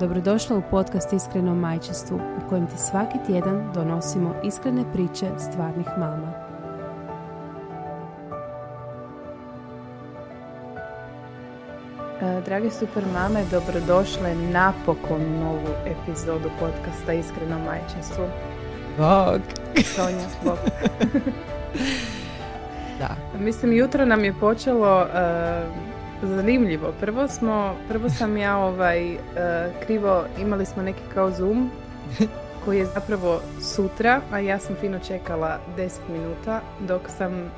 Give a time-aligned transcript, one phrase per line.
[0.00, 6.32] Dobrodošla u podcast Iskreno majčestvu u kojem ti svaki tjedan donosimo iskrene priče stvarnih mama.
[12.20, 18.24] E, drage super mame, dobrodošle napokon novu epizodu podcasta Iskreno majčinstvo.
[18.98, 19.40] Bog.
[19.84, 20.58] Sonja, Bog.
[22.98, 23.16] Da.
[23.38, 25.86] Mislim, jutro nam je počelo e,
[26.22, 26.92] zanimljivo.
[27.00, 29.18] Prvo smo, prvo sam ja ovaj, e,
[29.86, 31.70] krivo, imali smo neki kao Zoom
[32.64, 37.50] koji je zapravo sutra, a ja sam fino čekala 10 minuta dok sam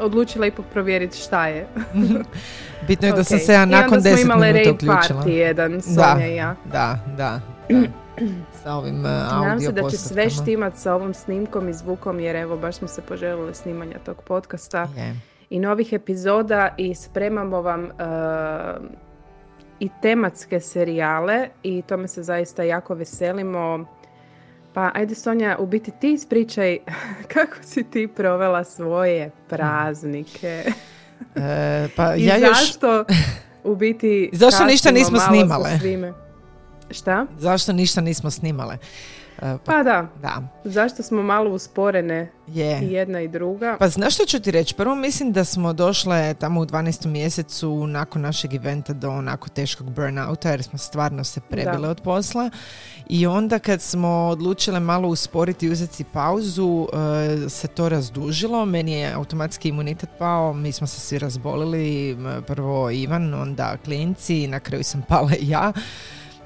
[0.00, 1.66] odlučila ipak provjeriti šta je.
[2.88, 5.22] Bitno je da sam se ja I onda nakon smo 10 imale minuta rave uključila.
[5.22, 6.26] party jedan, Sonja Da.
[6.26, 6.54] i ja.
[6.72, 7.40] Da, da.
[7.68, 7.80] da.
[8.62, 12.20] Sa ovim uh, audio Nadam se da će sve štimat sa ovom snimkom i zvukom
[12.20, 15.31] jer evo baš smo se poželjeli snimanja tog podcasta Je.
[15.52, 17.90] I novih epizoda i spremamo vam uh,
[19.80, 23.86] i tematske serijale i tome se zaista jako veselimo.
[24.74, 26.78] Pa ajde Sonja, u biti ti ispričaj
[27.34, 30.64] kako si ti provela svoje praznike
[31.36, 32.58] E, pa i ja još...
[32.58, 33.04] zašto
[33.64, 35.70] u biti Zašto ništa nismo snimale?
[36.90, 37.26] Šta?
[37.38, 38.78] Zašto ništa nismo snimale?
[39.42, 42.80] Pa, Pa da, da, zašto smo malo usporene je.
[42.82, 43.76] i jedna i druga?
[43.78, 44.74] Pa znaš što ću ti reći?
[44.74, 47.06] Prvo mislim da smo došle tamo u 12.
[47.06, 51.90] mjesecu nakon našeg eventa do onako teškog burnouta jer smo stvarno se prebile Da.
[51.90, 52.50] od posla
[53.08, 56.86] i onda kad smo odlučile malo usporiti i uzeti pauzu
[57.46, 62.16] e, se to razdužilo, meni je automatski imunitet pao, mi smo se svi razbolili,
[62.46, 65.72] prvo Ivan, onda klinci, na kraju sam pala i ja.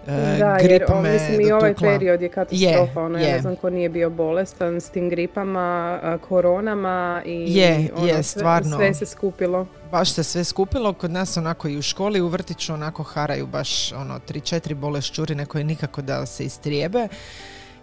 [0.08, 3.32] E, Da, jer gripa o, me mislim i ovaj period je katastrofa, ono, ja je.
[3.32, 8.22] ne znam ko nije bio bolestan s tim gripama, koronama i Je, ono, je, sve-
[8.22, 8.76] stvarno.
[8.76, 9.66] sve se skupilo.
[9.90, 13.66] baš se sve skupilo, kod nas onako i u školi, u vrtiću onako haraju baš
[13.92, 17.08] ono 3-4 bolešćurine koje nikako da se istrijebe.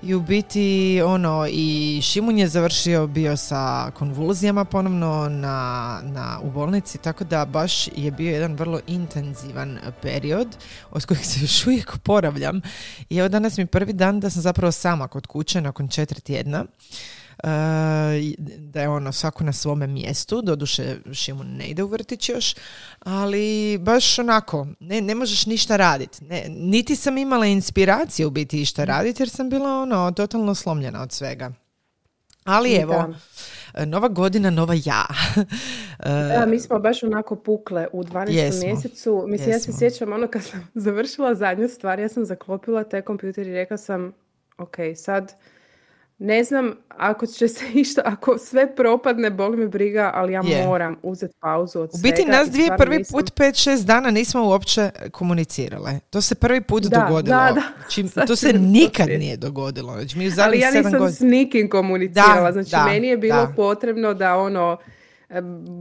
[0.06, 6.52] I u biti ono i Šimun je završio bio sa konvulzijama ponovno na, na, u
[6.52, 10.47] bolnici, tako da baš je bio jedan vrlo intenzivan period
[10.91, 12.62] od kojeg se još uvijek oporavljam.
[13.09, 16.66] I evo danas mi prvi dan da sam zapravo sama kod kuće nakon četiri tjedna.
[17.44, 22.56] E, da je ono svako na svome mjestu, doduše Šimun ne ide u vrtić još,
[23.00, 26.26] ali baš onako, ne, ne možeš ništa raditi.
[26.26, 31.02] Ne, niti sam imala inspiracije u biti išta raditi jer sam bila ono totalno slomljena
[31.02, 31.52] od svega.
[32.44, 33.14] Ali evo,
[33.86, 35.06] nova godina, nova ja.
[36.00, 38.32] E, Da, mi smo baš onako pukle u 12.
[38.32, 39.26] Jesmo, mjesecu.
[39.28, 39.80] Mislim, ja se jesmo.
[39.80, 44.14] sjećam ono kad sam završila zadnju stvar, ja sam zaklopila taj kompjuter i rekla sam,
[44.58, 45.34] ok, sad
[46.23, 50.66] ne znam ako će se išta, ako sve propadne, boli me briga, ali ja Je.
[50.66, 54.11] moram uzeti pauzu od U biti svega nas i dvije prvi nisam- put 5-6 dana
[54.11, 56.00] nismo uopće komunicirale.
[56.01, 57.38] To se prvi put Da, dogodilo.
[57.38, 57.61] da, da.
[57.78, 59.19] Znači, Sad to se to nikad prije.
[59.19, 59.94] nije dogodilo.
[59.94, 61.11] Znači, mi Ali ja nisam godina...
[61.11, 63.53] s nikim komunicirala, Da, znači da, meni je bilo da.
[63.55, 64.78] potrebno da ono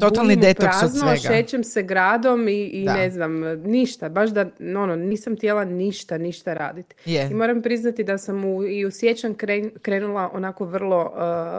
[0.00, 1.34] Totalni budim u detoks od prazno, svega.
[1.34, 2.94] šećem se gradom i, i Da.
[2.94, 4.46] ne znam, ništa, baš da,
[4.76, 6.94] ono, nisam htjela ništa, ništa raditi.
[7.04, 7.28] Je.
[7.30, 11.12] I moram priznati da sam u, i u sjećan kren- krenula onako vrlo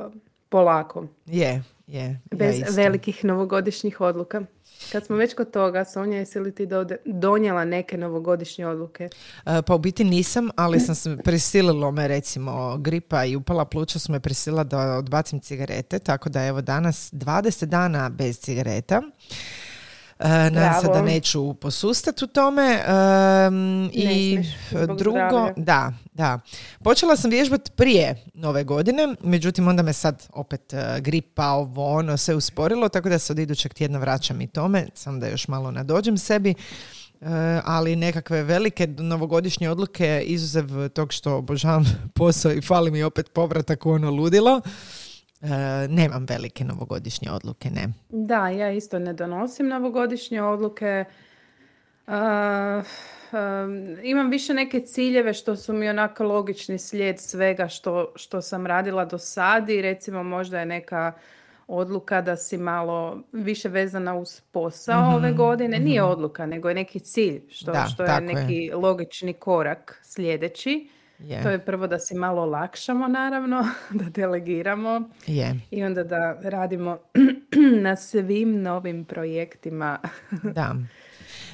[0.08, 0.14] uh,
[0.50, 2.20] polako, Je, je.
[2.32, 2.82] bez ja isto.
[2.82, 4.42] velikih novogodišnjih odluka.
[4.92, 6.68] Kad smo već kod toga, Sonja, jesi li ti
[7.06, 9.10] donijela neke novogodišnje odluke?
[9.46, 14.00] E, Pa u biti nisam, ali sam se prisililo me recimo gripa i upala pluća
[14.00, 19.02] su me prisilila da odbacim cigarete, tako da evo danas 20 dana bez cigareta.
[20.20, 22.84] E, nadam se da neću posustati u tome.
[22.88, 24.48] Em, I smiješ,
[24.98, 25.54] drugo, zdravlja.
[25.58, 26.40] da, da.
[26.84, 32.18] Počela sam vježbati prije nove godine, međutim onda me sad opet e, gripa, ovo, ono,
[32.18, 35.72] sve usporilo, tako da se od idućeg tjedna vraćam i tome, samo da još malo
[35.72, 36.54] nadođem sebi.
[37.22, 37.26] E,
[37.66, 43.86] ali nekakve velike novogodišnje odluke, izuzev tog što obožavam posao i fali mi opet povratak
[43.86, 44.62] u ono ludilo,
[45.90, 47.90] nemam velike novogodišnje odluke, ne.
[48.10, 51.06] Da, ja isto ne donosim novogodišnje odluke.
[52.08, 52.84] Um,
[54.04, 59.06] imam više neke ciljeve što su mi onako logični slijed svega što, što sam radila
[59.06, 61.14] do sad i recimo možda je neka
[61.68, 65.80] odluka da si malo više vezana uz posao ove godine.
[65.80, 68.34] Nije odluka, nego je neki cilj što, Da, što je tako je.
[68.34, 70.88] neki logični korak sljedeći.
[71.44, 73.68] To je prvo da si malo olakšamo naravno,
[74.00, 75.60] da delegiramo Je.
[75.72, 76.98] i onda da radimo
[77.84, 80.00] na svim novim projektima.
[80.56, 80.76] Da.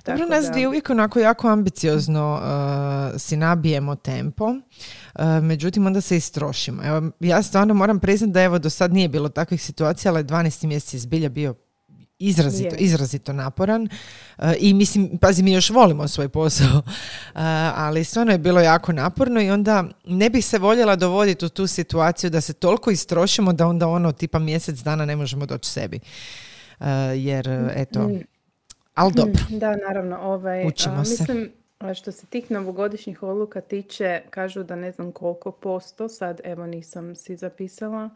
[0.05, 6.17] Dobro, nas da- uvijek onako jako ambiciozno uh, si nabijemo tempo, uh, međutim onda se
[6.17, 6.83] istrošimo.
[6.83, 10.67] Evo, ja stvarno moram priznati da evo do sad nije bilo takvih situacija, ali 12.
[10.67, 11.55] mjesec je zbilja bio
[12.19, 12.79] izrazito, Je.
[12.79, 13.87] izrazito naporan
[14.37, 16.83] uh, i mislim, pazi, mi još volimo svoj posao, uh,
[17.85, 21.67] ali stvarno je bilo jako naporno i onda ne bih se voljela dovoditi u tu
[21.67, 25.99] situaciju da se toliko istrošimo da onda ono tipa mjesec dana ne možemo doći sebi.
[26.79, 26.85] Uh,
[27.15, 28.21] jer, eto, Mm.
[28.95, 29.41] ali dobro.
[29.49, 30.17] Da, naravno.
[30.21, 30.99] Ovaj, Učimo a.
[30.99, 31.51] Mislim,
[31.95, 37.15] što se tih novogodišnjih odluka tiče, kažu da ne znam koliko posto, sad evo nisam
[37.15, 38.09] si zapisala, e,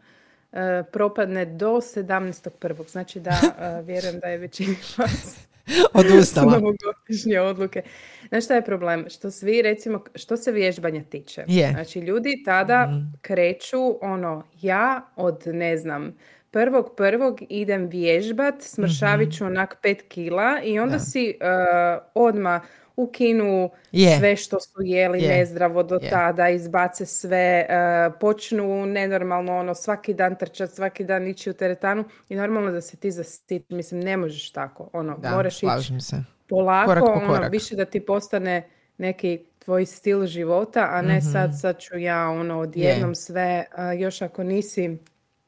[0.92, 2.90] propadne do 17.1.
[2.90, 3.30] Znači da
[3.60, 5.36] e, vjerujem da je većina vas
[5.92, 6.52] Odustala.
[6.58, 7.82] novogodišnje odluke.
[8.28, 9.06] Znaš šta je problem?
[9.10, 11.44] Što svi, recimo, što se vježbanja tiče.
[11.70, 12.88] Znači, ljudi tada
[13.20, 16.16] kreću, ono, ja od, ne znam,
[16.50, 20.98] prvog prvog idem vježbat, smršavit ću onak pet kila i onda Da.
[20.98, 22.60] si uh, odma
[22.96, 24.18] ukinu Je.
[24.18, 25.28] sve što su jeli Je.
[25.28, 26.10] nezdravo do Je.
[26.10, 32.04] tada, izbace sve, uh, počnu nenormalno ono, svaki dan trčat, svaki dan ići u teretanu
[32.28, 33.64] i normalno da se ti zasiti.
[33.68, 34.90] Mislim, ne možeš tako.
[34.92, 36.16] Ono, Da, moraš ići se.
[36.48, 37.52] polako, Korak po ono, korak.
[37.52, 38.68] više da ti postane
[38.98, 44.22] neki tvoj stil života, a ne sad, sad ću ja ono odjednom sve, a, još
[44.22, 44.98] ako nisi,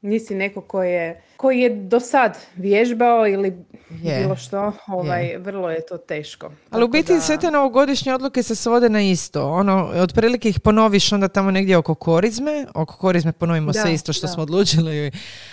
[0.07, 3.57] nisi neko koji je, koji je do sad vježbao ili
[4.03, 6.47] Je, bilo što, ovaj, vrlo je to teško.
[6.47, 9.49] Ali u Tako biti da- sve te novogodišnje odluke se svode na isto.
[9.49, 12.67] Ono, otprilike ih ponoviš onda tamo negdje oko korizme.
[12.75, 14.33] Oko korizme ponovimo Da, sve isto što da.
[14.33, 15.11] smo odlučili.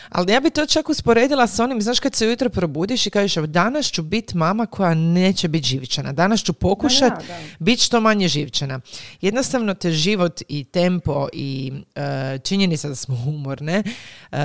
[0.10, 3.38] Ali ja bi to čak usporedila sa onim, znaš kad se ujutro probudiš i kažeš
[3.38, 6.12] "Evo, danas ću biti mama koja neće biti živčana.
[6.14, 7.38] Danas ću pokušat da, da.
[7.60, 8.80] biti što manje živčana.
[9.22, 12.02] Jednostavno te život i tempo i e,
[12.40, 13.84] činjenica da smo umorne m,
[14.32, 14.43] e,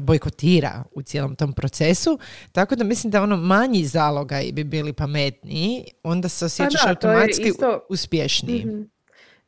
[0.00, 2.18] bojkotira u cijelom tom procesu.
[2.52, 6.90] Tako da mislim da ono manji zalogaj bi bili pametniji, onda se osjećaš Pa da,
[6.90, 8.66] automatski isto- uspješniji.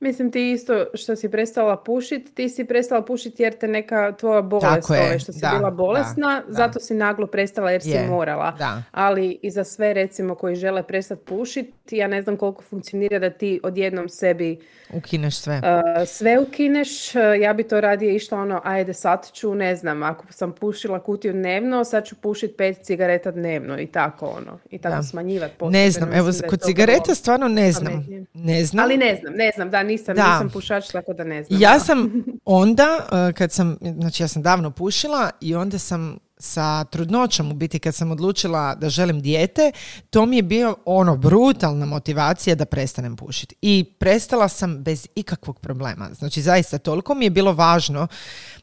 [0.01, 4.43] Mislim ti isto što si prestala pušit, ti si prestala pušit jer te neka tvoja
[4.43, 6.53] bolest, je, ovaj, što si da, bila bolesna, da.
[6.53, 8.53] zato si naglo prestala jer si Je, morala.
[8.59, 8.83] da.
[8.91, 13.31] Ali i za sve recimo koji žele prestati pušit, ja ne znam koliko funkcionira da
[13.31, 14.59] ti odjednom sebi
[14.93, 15.57] Ukineš sve.
[15.57, 17.15] uh, sve ukineš.
[17.41, 21.33] Ja bi to radije išla ono, ajde sad ću, ne znam, ako sam pušila kutiju
[21.33, 24.59] dnevno, sad ću pušit pet cigareta dnevno i tako ono.
[24.71, 28.07] I tako smanjivati Ne znam, evo, kod cigareta stvarno ne znam.
[28.35, 28.85] Ne znam.
[28.85, 30.33] Ali ne znam, ne znam, da, nisam, Da.
[30.33, 31.61] nisam pušač, tako da ne znam.
[31.61, 36.85] Ja sam onda, uh, kad sam, znači ja sam davno pušila i onda sam sa
[36.85, 39.73] trudnoćom u biti kad sam odlučila da želim dijete,
[40.11, 43.55] to mi je bio ono brutalna motivacija da prestanem pušiti.
[43.63, 46.09] I prestala sam bez ikakvog problema.
[46.13, 48.07] Znači zaista toliko mi je bilo važno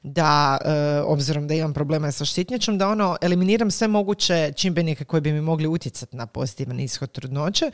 [0.04, 5.22] da, uh, obzirom da imam problema sa štitnjačom, da ono eliminiram sve moguće čimbenike koji
[5.22, 7.72] bi mi mogli utjecati na pozitivan ishod trudnoće.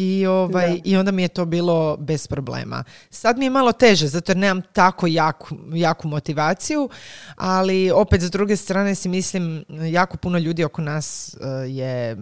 [0.00, 0.80] I, ovaj, Da.
[0.84, 2.84] I onda mi je to bilo bez problema.
[3.10, 6.88] Sad mi je malo teže, zato jer nemam tako jaku, jaku motivaciju,
[7.36, 12.16] ali opet s druge strane si mislim, jako puno ljudi oko nas eh, je,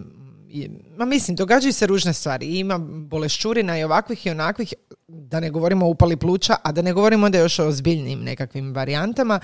[0.97, 2.45] ma mislim, događaju se ružne stvari.
[2.45, 4.73] I Ima bolešćurina i ovakvih i onakvih,
[5.07, 8.73] da ne govorimo o upali pluća, a da ne govorimo onda još o zbiljnim nekakvim
[8.73, 9.39] varijantama,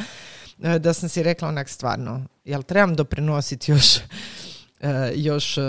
[0.63, 3.97] eh, da sam si rekla onak stvarno, jel trebam doprinositi još
[5.15, 5.61] još e,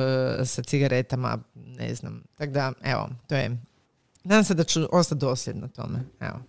[0.44, 2.22] sa cigaretama, ne znam.
[2.38, 3.56] Tako da, evo, to je.
[4.24, 5.98] Nadam se da ću ostati dosljedna tome.
[6.20, 6.40] Evo.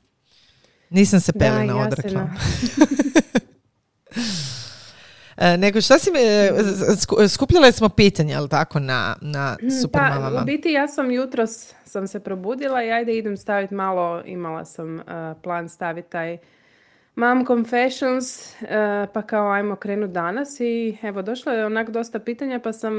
[0.90, 2.28] Nisam se Da, se odrekla.
[5.38, 6.52] E, nego šta si mi, e,
[6.98, 10.42] sku- skupljale smo pitanja, ali tako, na, na super Pa, mamama.
[10.42, 14.96] u biti ja sam jutros sam se probudila i ajde idem staviti malo, imala sam
[14.96, 15.04] uh,
[15.44, 16.38] plan staviti taj
[17.16, 18.68] Mom Confessions, uh,
[19.14, 22.94] pa kao ajmo krenut danas i evo došlo je onak dosta pitanja pa sam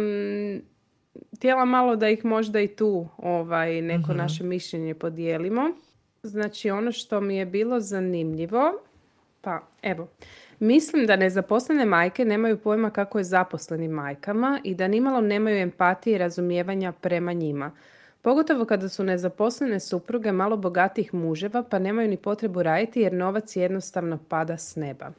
[1.36, 5.70] htjela malo da ih možda i tu ovaj, neko naše mišljenje podijelimo.
[6.22, 8.72] Znači ono što mi je bilo zanimljivo,
[9.40, 10.08] pa evo,
[10.58, 16.14] mislim da nezaposlene majke nemaju pojma kako je zaposlenim majkama i da nimalo nemaju empatije
[16.14, 17.72] i razumijevanja prema njima.
[18.26, 23.56] Pogotovo kada su nezaposlene supruge malo bogatih muževa pa nemaju ni potrebu raditi jer novac
[23.56, 25.10] jednostavno pada s neba.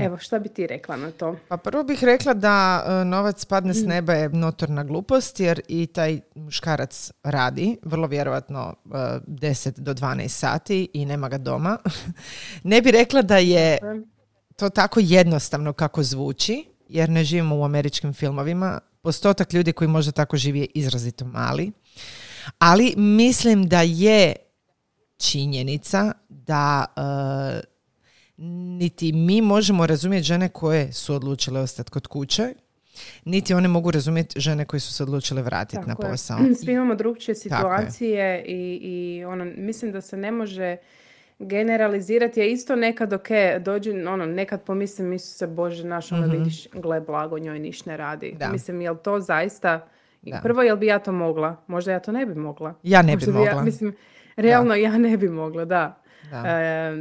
[0.00, 1.36] Evo, šta bi ti rekla na to?
[1.48, 5.86] Pa prvo bih rekla da e, novac padne s neba je notorna glupost jer i
[5.86, 8.88] taj muškarac radi, vrlo vjerojatno e,
[9.26, 11.78] 10 do 12 sati i nema ga doma.
[12.72, 13.78] ne bi rekla da je
[14.56, 18.80] to tako jednostavno kako zvuči, jer ne živimo u američkim filmovima.
[19.02, 21.72] Postotak ljudi koji možda tako živi je izrazito mali.
[22.58, 24.34] Ali mislim da je
[25.16, 26.84] činjenica da
[28.78, 32.54] niti mi možemo razumjeti žene koje su odlučile ostati kod kuće,
[33.24, 36.38] niti one mogu razumjeti žene koje su se odlučile vratiti na posao.
[36.64, 40.76] Svi imamo drugčije situacije i, i ono, mislim da se ne može
[41.42, 43.28] generalizirati je isto nekad ok,
[43.60, 47.86] dođe, ono, nekad pomislim, mislim se, Bože, naš, ono, mm vidiš, gle, blago, njoj niš
[47.86, 48.34] ne radi.
[48.38, 48.48] Da.
[48.48, 49.86] Mislim, jel to zaista,
[50.22, 50.40] da.
[50.42, 51.56] prvo, jel bi ja to mogla?
[51.66, 52.74] Možda ja to ne bi mogla.
[52.82, 53.62] Ja ne bi mogla.
[53.62, 53.96] mislim,
[54.36, 56.02] realno ja ne bi mogla, da.
[56.32, 56.92] E,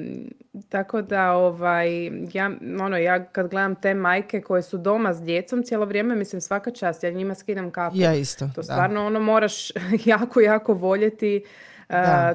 [0.70, 5.64] tako da ovaj, ja, ono, ja kad gledam te majke koje su doma s djecom
[5.64, 7.98] cijelo vrijeme, mislim svaka čast, ja njima skidam kapu.
[7.98, 8.50] Ja isto.
[8.56, 9.72] To stvarno ono moraš
[10.06, 11.44] jako, jako voljeti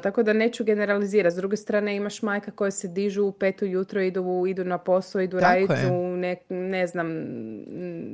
[0.02, 1.34] tako da neću generalizirati.
[1.34, 5.20] S druge strane imaš majka koje se dižu u petu jutro, idu, idu na posao,
[5.20, 7.06] idu raditi u ne, ne znam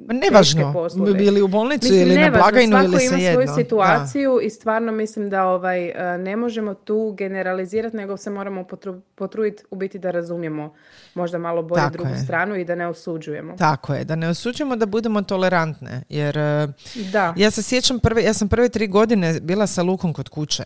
[0.09, 4.51] Nevažno, bili u bolnicu mislim, ili nevažno, na blagajnu ili se ima svoju situaciju i
[4.51, 8.67] stvarno mislim da ovaj, ne možemo tu generalizirati, nego se moramo
[9.15, 10.75] potruditi u biti da razumijemo
[11.15, 13.55] možda malo bolje drugu stranu i da ne osuđujemo.
[13.59, 16.03] Tako je, da ne osuđujemo, da budemo tolerantne.
[16.09, 16.37] Jer
[17.13, 17.35] da.
[17.37, 20.63] ja se sjećam, prve, ja sam prve tri godine bila sa Lukom kod kuće.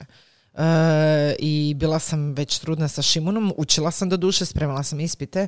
[0.57, 5.47] E, i bila sam već trudna sa Šimunom, učila sam do duše, spremala sam ispite.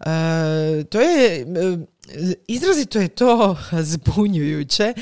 [0.00, 1.44] E, to je, e,
[2.48, 3.56] izrazito je to
[3.92, 4.94] zbunjujuće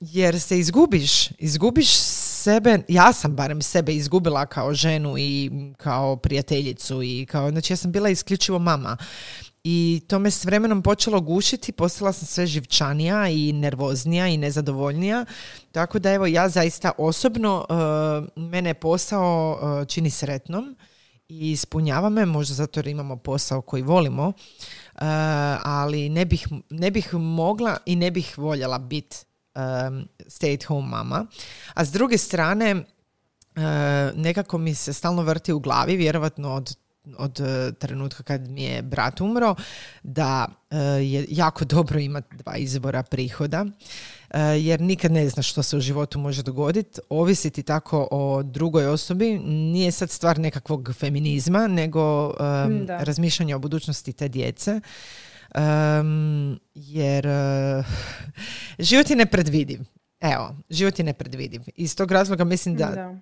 [0.00, 1.96] jer se izgubiš, izgubiš
[2.42, 7.76] sebe, ja sam barem sebe izgubila kao ženu i kao prijateljicu i kao, znači ja
[7.76, 8.96] sam bila isključivo mama
[9.64, 15.24] i to me s vremenom počelo gušiti, postala sam sve živčanija i nervoznija i nezadovoljnija.
[15.72, 20.76] Tako da evo ja zaista osobno uh, mene posao uh, čini sretnom
[21.28, 24.32] i ispunjava me, možda zato jer imamo posao koji volimo, uh,
[25.62, 29.16] ali ne bih, ne bih mogla i ne bih voljela biti
[29.54, 31.26] um, stay at home mama.
[31.74, 32.84] A s druge strane,
[34.14, 36.76] nekako mi se stalno vrti u glavi, vjerovatno od
[37.18, 39.54] od e, trenutka kad mi je brat umro,
[40.02, 43.66] da e, je jako dobro imati dva izbora prihoda,
[44.30, 47.00] e, jer nikad ne znaš što se u životu može dogoditi.
[47.08, 52.34] Ovisiti tako o drugoj osobi nije sad stvar nekakvog feminizma, nego
[52.88, 54.80] razmišljanja o budućnosti te djece.
[56.74, 57.26] jer
[58.78, 59.80] život je nepredvidiv.
[60.20, 61.62] Evo, život je nepredvidiv.
[61.76, 63.20] Iz tog razloga mislim da, da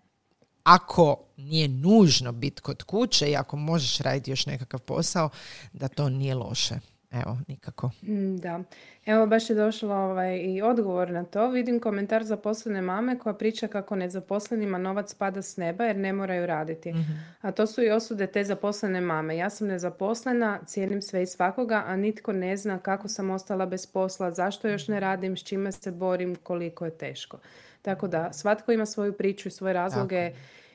[0.69, 5.31] ako nije nužno biti kod kuće i ako možeš raditi još nekakav posao,
[5.73, 6.75] da to nije loše.
[7.11, 7.91] Evo, nikako.
[8.03, 8.61] Mm, da.
[9.07, 11.51] Evo, baš je došlo ovaj, i odgovor na to.
[11.51, 16.47] Vidim komentar zaposlene mame koja priča kako nezaposlenima novac pada s neba jer ne moraju
[16.47, 16.93] raditi.
[16.93, 17.13] Mhm.
[17.41, 19.37] A to su i osude te zaposlene mame.
[19.37, 23.87] Ja sam nezaposlena, cijenim sve i svakoga, a nitko ne zna kako sam ostala bez
[23.87, 27.39] posla, zašto još ne radim, s čime se borim, koliko je teško.
[27.89, 30.33] Tako da svatko ima svoju priču i svoje razloge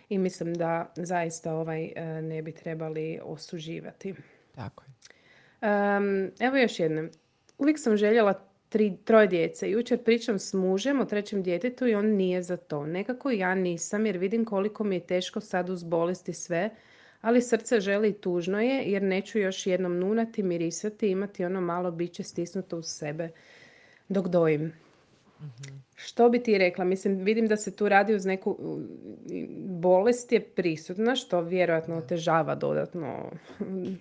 [0.09, 4.13] i mislim da zaista ovaj e, ne bi trebali osuživati.
[4.55, 4.93] Tako je.
[6.39, 7.09] evo još jedno.
[7.57, 8.33] Uvijek sam željela
[8.69, 9.71] tri, troje djece.
[9.71, 12.85] Jučer pričam s mužem o trećem djetetu i on nije za to.
[12.85, 16.69] Nekako ja nisam jer vidim koliko mi je teško sad uz bolesti sve,
[17.21, 21.91] ali srce želi i tužno je jer neću još jednom nunati, mirisati, imati ono malo
[21.91, 23.29] biće stisnuto uz sebe
[24.09, 24.73] dok dojim.
[25.95, 26.85] Što bi ti rekla?
[26.85, 28.79] Mislim, vidim da se tu radi uz neku
[29.65, 33.31] bolest je prisutna, što vjerojatno otežava dodatno.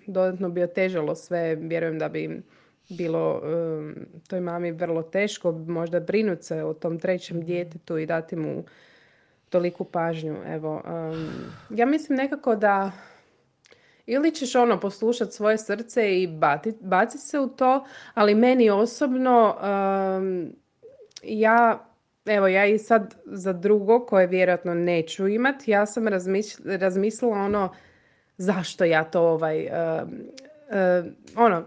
[0.07, 1.55] Dodatno bi otežalo sve.
[1.55, 2.41] Vjerujem da bi
[2.89, 3.95] bilo um,
[4.27, 7.45] toj mami vrlo teško možda brinuti se o tom trećem mhm.
[7.45, 8.63] djetetu i dati mu
[9.49, 10.37] toliku pažnju.
[10.47, 11.29] Evo, um,
[11.69, 12.91] ja mislim nekako da
[14.05, 16.27] ili ćeš ono poslušati svoje srce i
[16.79, 20.55] baciti se u to, ali meni osobno um,
[21.23, 21.85] ja,
[22.25, 26.05] evo ja i sad za drugo koje vjerojatno neću imat, ja sam
[26.65, 27.73] razmislila ono
[28.37, 31.65] zašto ja to ovaj, uh, uh, ono,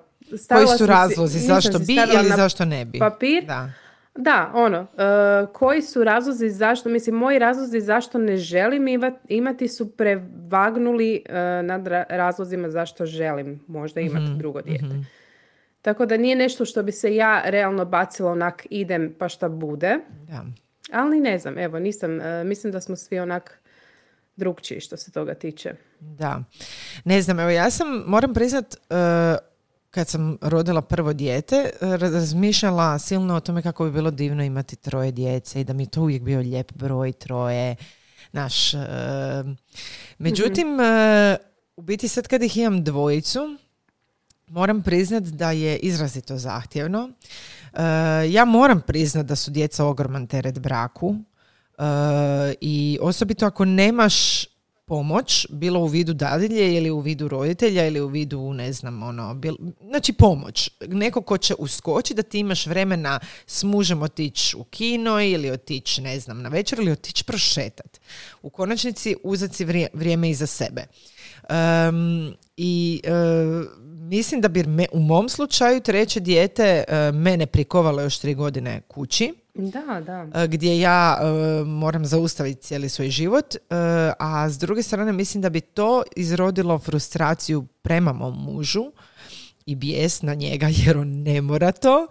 [0.49, 2.99] Koji su razlozi, zašto bi ili zašto ne bi?
[2.99, 3.45] Papir.
[3.45, 3.71] Da.
[4.19, 8.87] Da, ono, uh, koji su razlozi zašto, mislim, moji razlozi zašto ne želim
[9.29, 11.35] imati su prevagnuli uh,
[11.67, 14.85] nad razlozima zašto želim možda imati mm drugo dijete.
[14.85, 15.01] Mhm.
[15.87, 19.99] Tako da nije nešto što bi se ja realno bacila onak idem pa šta bude.
[20.29, 20.45] Da.
[20.93, 23.61] Ali ne znam, evo nisam, e, mislim da smo svi onak
[24.37, 25.75] drugčiji što se toga tiče.
[26.01, 26.43] Da.
[27.05, 28.79] Ne znam, evo ja sam, moram priznat, e,
[29.91, 35.13] kad sam rodila prvo dijete, razmišljala silno o tome kako bi bilo divno imati troje
[35.13, 37.77] djece i da mi je to uvijek bio lijep broj troje.
[38.33, 38.79] Naš, e,
[40.19, 40.83] međutim, mhm.
[41.77, 43.59] u biti sad kad ih imam dvojicu,
[44.47, 47.11] moram priznat da je izrazito zahtjevno.
[47.73, 47.83] E,
[48.31, 51.17] ja moram priznat da su djeca ogroman teret braku
[51.79, 51.83] e,
[52.61, 54.47] i osobito ako nemaš
[54.87, 59.35] pomoć, bilo u vidu dadilje ili u vidu roditelja ili u vidu, ne znam, ono,
[59.35, 59.57] bil,
[59.89, 60.71] znači pomoć.
[60.81, 66.03] Neko ko će uskočiti da ti imaš vremena s mužem otići u kino ili otići,
[66.03, 68.01] ne znam, na večer ili otići prošetat.
[68.43, 70.87] U konačnici uzeti vrijeme i za sebe.
[72.57, 73.11] I e,
[74.09, 78.81] mislim da bi me, u mom slučaju treće dijete uh, mene prikovalo još tri godine
[78.89, 79.35] kući.
[79.55, 80.43] Da, da.
[80.43, 81.19] E, gdje ja
[81.67, 83.55] moram zaustaviti cijeli svoj život,
[84.19, 88.85] a s druge strane mislim da bi to izrodilo frustraciju prema mom mužu
[89.67, 92.07] i bijes na njega jer on ne mora to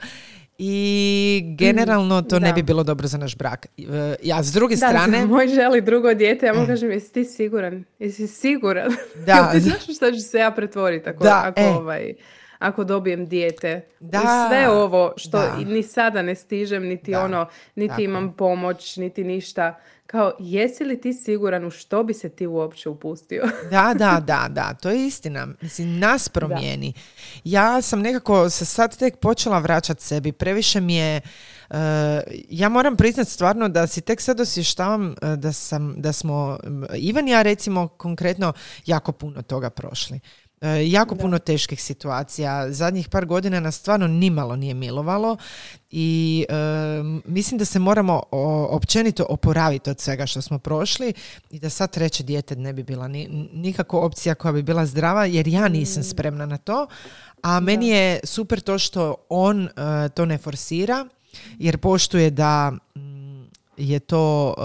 [0.57, 3.65] i generalno to ne bi bilo dobro za naš brak.
[3.77, 5.25] E, ja s druge da, strane...
[5.25, 6.67] moj želi drugo dijete, ja mu e.
[6.67, 7.83] kažem, jesi ti siguran?
[7.99, 8.91] Jesi siguran?
[9.25, 9.51] Da.
[9.51, 11.67] ti znaš što će se ja pretvoriti ako, da, ako, e.
[11.67, 12.13] ovaj,
[12.59, 13.81] ako dobijem dijete?
[13.99, 14.47] Da.
[14.49, 20.33] Sve ovo što ni sada ne stižem, niti ono, niti imam pomoć, niti ništa kao
[20.39, 23.43] jesi li ti siguran u što bi se ti uopće upustio?
[23.71, 25.47] da, da, da, da, to je istina.
[25.61, 26.93] Mislim, nas promijeni.
[27.43, 30.31] Ja sam nekako se sad tek počela vraćati sebi.
[30.31, 31.21] Previše mi je
[31.69, 31.77] Uh,
[32.49, 36.57] ja moram priznati stvarno da si tek sad osvještavam uh, da, sam, da smo
[36.95, 38.53] Ivan i ja recimo konkretno
[38.85, 40.19] jako puno toga prošli.
[40.61, 42.71] E, jako puno teških situacija.
[42.71, 45.37] Zadnjih par godina nas stvarno nimalo nije milovalo
[45.91, 46.53] i e,
[47.25, 48.21] mislim da se moramo
[48.69, 51.13] općenito oporaviti od svega što smo prošli
[51.51, 55.25] i da sad treće dijete ne bi bila ni, nikako opcija koja bi bila zdrava
[55.25, 56.03] jer ja nisam mm.
[56.03, 56.87] spremna na to.
[57.41, 59.69] A meni je super to što on e,
[60.09, 61.07] to ne forsira
[61.59, 63.43] jer poštuje da mm,
[63.77, 64.55] je to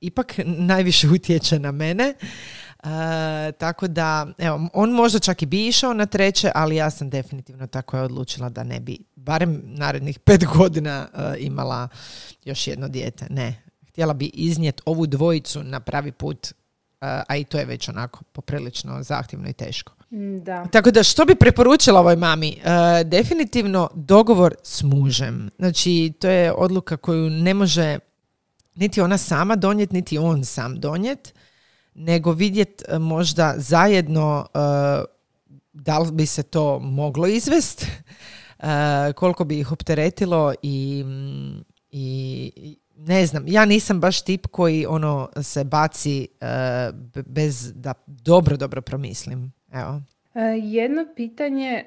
[0.00, 2.14] ipak najviše utječe na mene
[2.84, 7.10] E, tako da, evo, on možda čak i bi išao na treće, ali ja sam
[7.10, 11.88] definitivno tako je odlučila da ne bi, barem narednih pet godina e, imala
[12.44, 13.26] još jedno dijete.
[13.30, 17.88] Ne, htjela bi iznijeti ovu dvojicu na pravi put, uh, a i to je već
[17.88, 19.92] onako poprilično zahtjevno i teško.
[20.10, 20.66] Mm, da.
[20.66, 22.60] Tako da što bi preporučila ovoj mami?
[23.04, 25.50] definitivno dogovor s mužem.
[25.58, 27.98] Znači, to je odluka koju ne može
[28.74, 31.32] niti ona sama donijeti, niti on sam donijeti
[31.94, 34.58] nego vidjet e, možda zajedno e,
[35.72, 37.86] da li bi se to moglo izvest,
[38.58, 41.04] e, koliko bi ih opteretilo i,
[41.90, 46.28] i ne znam, ja nisam baš tip koji ono se baci
[47.26, 49.52] bez da dobro, dobro promislim.
[49.72, 50.00] Evo.
[50.62, 51.84] Jedno pitanje,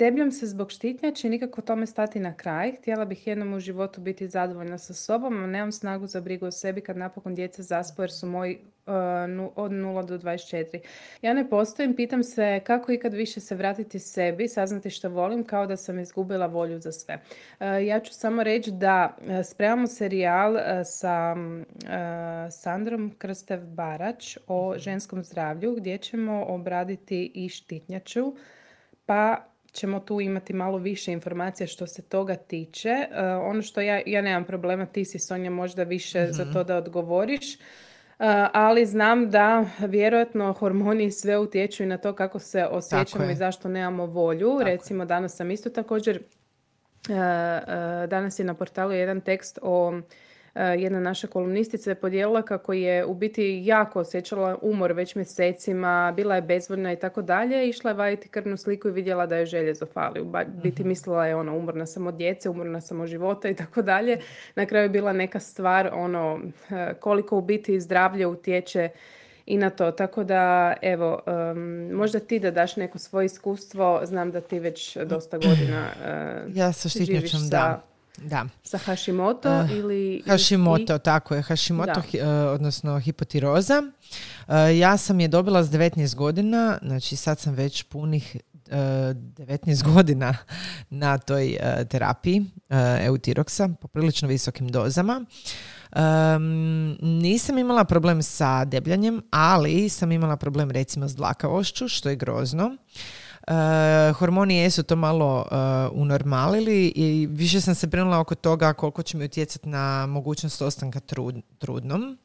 [0.00, 2.72] Debljam se zbog štitnjače i nikako tome stati na kraj.
[2.72, 6.50] Htjela bih jednom u životu biti zadovoljna sa sobom, a nemam snagu za brigu o
[6.50, 8.92] sebi kad napokon djeca zaspo jer su moji uh,
[9.56, 10.78] od 0 do 24.
[11.22, 15.66] Ja ne postojim, pitam se kako ikad više se vratiti sebi, saznati što volim kao
[15.66, 17.14] da sam izgubila volju za sve.
[17.14, 21.36] Uh, ja ću samo reći da uh, spremamo serijal sa
[22.50, 28.34] Sandrom Krstev Barač o ženskom zdravlju gdje ćemo obraditi i štitnjaču
[29.06, 32.94] pa ćemo tu imati malo više informacija što se toga tiče.
[33.10, 33.16] Uh,
[33.50, 36.52] ono što ja, ja nemam problema, ti si Sonja možda više za mhm.
[36.52, 37.54] to da odgovoriš.
[37.54, 43.34] Uh, ali znam da vjerojatno hormoni sve utječu i na to kako se osjećamo i
[43.34, 44.58] zašto nemamo volju.
[44.62, 46.22] Recimo danas sam isto također,
[47.08, 47.14] uh,
[48.08, 50.00] danas je na portalu jedan tekst o
[50.54, 56.34] jedna naša kolumnistica je podijelila kako je u biti jako osjećala umor već mjesecima, bila
[56.34, 59.86] je bezvoljna i tako dalje, išla je vaditi krvnu sliku i vidjela da je željezo
[59.86, 60.20] fali.
[60.20, 60.32] U
[60.62, 60.88] biti mhm.
[60.88, 64.18] mislila je ono umorna sam od djece, umorna sam od života i tako dalje.
[64.54, 68.88] Na kraju je bila neka stvar ono e, koliko u biti zdravlje utječe
[69.46, 69.90] i na to.
[69.90, 71.20] Tako da, evo,
[71.92, 75.86] možda ti da daš neko svoje iskustvo, znam da ti već dosta godina
[76.46, 77.89] uh, ja sa štitnjačom, da.
[78.20, 78.46] Da.
[78.62, 80.22] Sa Hashimoto uh, ili...
[80.26, 81.42] Hashimoto, tako je.
[81.42, 82.04] Hashimoto, uh,
[82.54, 83.82] odnosno hipotiroza.
[83.82, 88.36] Uh, ja sam je dobila s 19 godina, znači sad sam već punih
[88.70, 90.36] 19 godina
[90.90, 91.56] na toj
[91.88, 92.44] terapiji
[93.00, 95.24] eutiroksa, poprilično visokim dozama.
[95.96, 102.16] Um, nisam imala problem sa debljanjem, ali sam imala problem recimo s dlakavošću, što je
[102.16, 102.76] grozno.
[103.48, 109.02] Uh, hormoni jesu to malo uh, unormalili i više sam se brinula oko toga koliko
[109.02, 112.18] će mi utjecati na mogućnost ostanka trud, trudnom.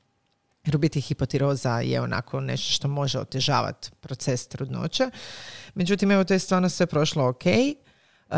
[0.66, 5.10] Jer hipotiroza je onako nešto što može otežavati proces trudnoće.
[5.76, 7.44] Međutim, evo to je stvarno sve prošlo ok.
[8.30, 8.36] Uh,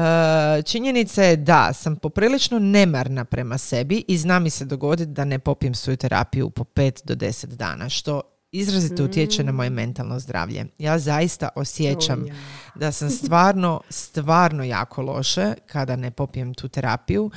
[0.65, 5.39] činjenica je da sam poprilično nemarna prema sebi i zna mi se dogoditi da ne
[5.39, 8.21] popijem svoju terapiju po 5 do 10 dana, što
[8.57, 10.65] izrazito utječe na moje mentalno zdravlje.
[10.77, 12.33] Ja zaista osjećam O, ja.
[12.75, 17.31] da sam stvarno, stvarno jako loše kada ne popijem tu terapiju.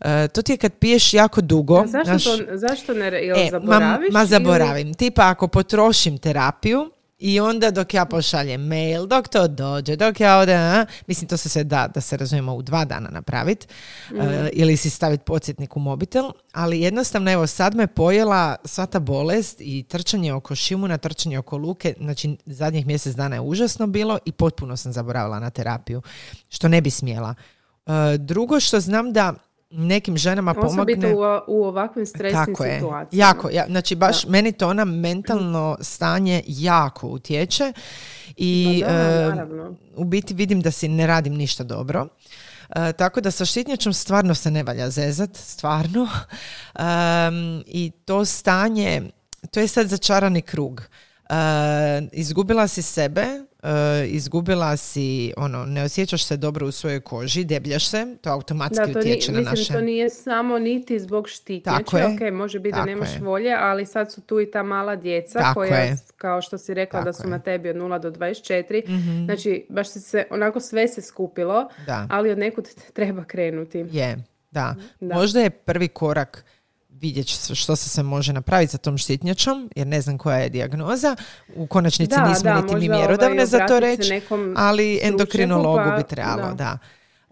[0.00, 1.76] E, to ti je kad piješ jako dugo.
[1.76, 4.12] A zašto, znaš, to, zašto ne, jel E, ma, zaboraviš?
[4.12, 4.94] ma ili- zaboravim.
[4.94, 10.38] Tipa ako potrošim terapiju i onda dok ja pošaljem mail, dok to dođe, dok ja
[10.38, 13.66] ode, a, mislim to se sve da, da se razumijemo u dva dana napraviti
[14.12, 14.46] Mhm.
[14.52, 19.56] ili si staviti podsjetnik u mobitel, ali jednostavno evo sad me pojela sva ta bolest
[19.60, 24.32] i trčanje oko šimuna, trčanje oko luke, znači zadnjih mjesec dana je užasno bilo i
[24.32, 26.02] potpuno sam zaboravila na terapiju,
[26.48, 27.34] što ne bi smjela.
[27.86, 29.34] E, drugo što znam da
[29.70, 31.14] nekim ženama Osobito pomogne...
[31.48, 32.74] u, u ovakvim stresnim Tako je.
[32.74, 33.28] situacijama.
[33.28, 37.72] Jako, ja, znači baš meni to ona mentalno stanje jako utječe
[38.36, 39.74] i Pa da, e, naravno.
[39.96, 42.06] u biti vidim da si ne radim ništa dobro.
[42.70, 46.08] E, tako da sa štitnjačom stvarno se ne valja zezat, stvarno.
[46.78, 49.02] Em, I to stanje,
[49.50, 50.82] to je sad začarani krug.
[51.28, 51.34] E,
[52.12, 53.26] izgubila si sebe,
[53.62, 53.68] e,
[54.06, 58.84] izgubila si, ono, ne osjećaš se dobro u svojoj koži, debljaš se, to automatski Da,
[58.84, 59.72] to, ni, utječe na mislim, naše...
[59.72, 62.06] to nije samo niti zbog štitnjače, Tako je.
[62.06, 63.20] ok, može biti da nemaš je.
[63.20, 65.96] volje, ali sad su tu i ta mala djeca Tako koja, je.
[66.16, 67.30] kao što si rekla, da Tako su je.
[67.30, 69.24] na tebi od 0 do 24, Mhm.
[69.24, 72.06] znači baš se, se onako sve se skupilo, Da.
[72.10, 73.78] ali od nekud treba krenuti.
[73.80, 74.16] Je,
[74.50, 74.74] da.
[75.00, 75.14] Da.
[75.14, 76.44] Možda je prvi korak
[76.92, 81.16] vidjeti što se sve može napraviti sa tom štitnjačom, jer ne znam koja je dijagnoza.
[81.56, 84.20] U konačnici Da, nismo da, niti mi možda, mjerodavne ovaj, za to reći,
[84.56, 86.54] ali endokrinologu pa- bi trebalo, da.
[86.54, 86.78] da.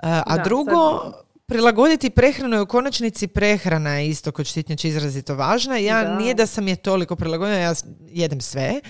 [0.09, 1.13] E, A Da, drugo, sad-
[1.47, 5.77] prilagoditi prehranu i u konačnici prehrana je isto kod štitnjače izrazito važna.
[5.77, 6.15] Ja Da.
[6.15, 8.81] nije da sam je toliko prilagodila, ja jedem sve,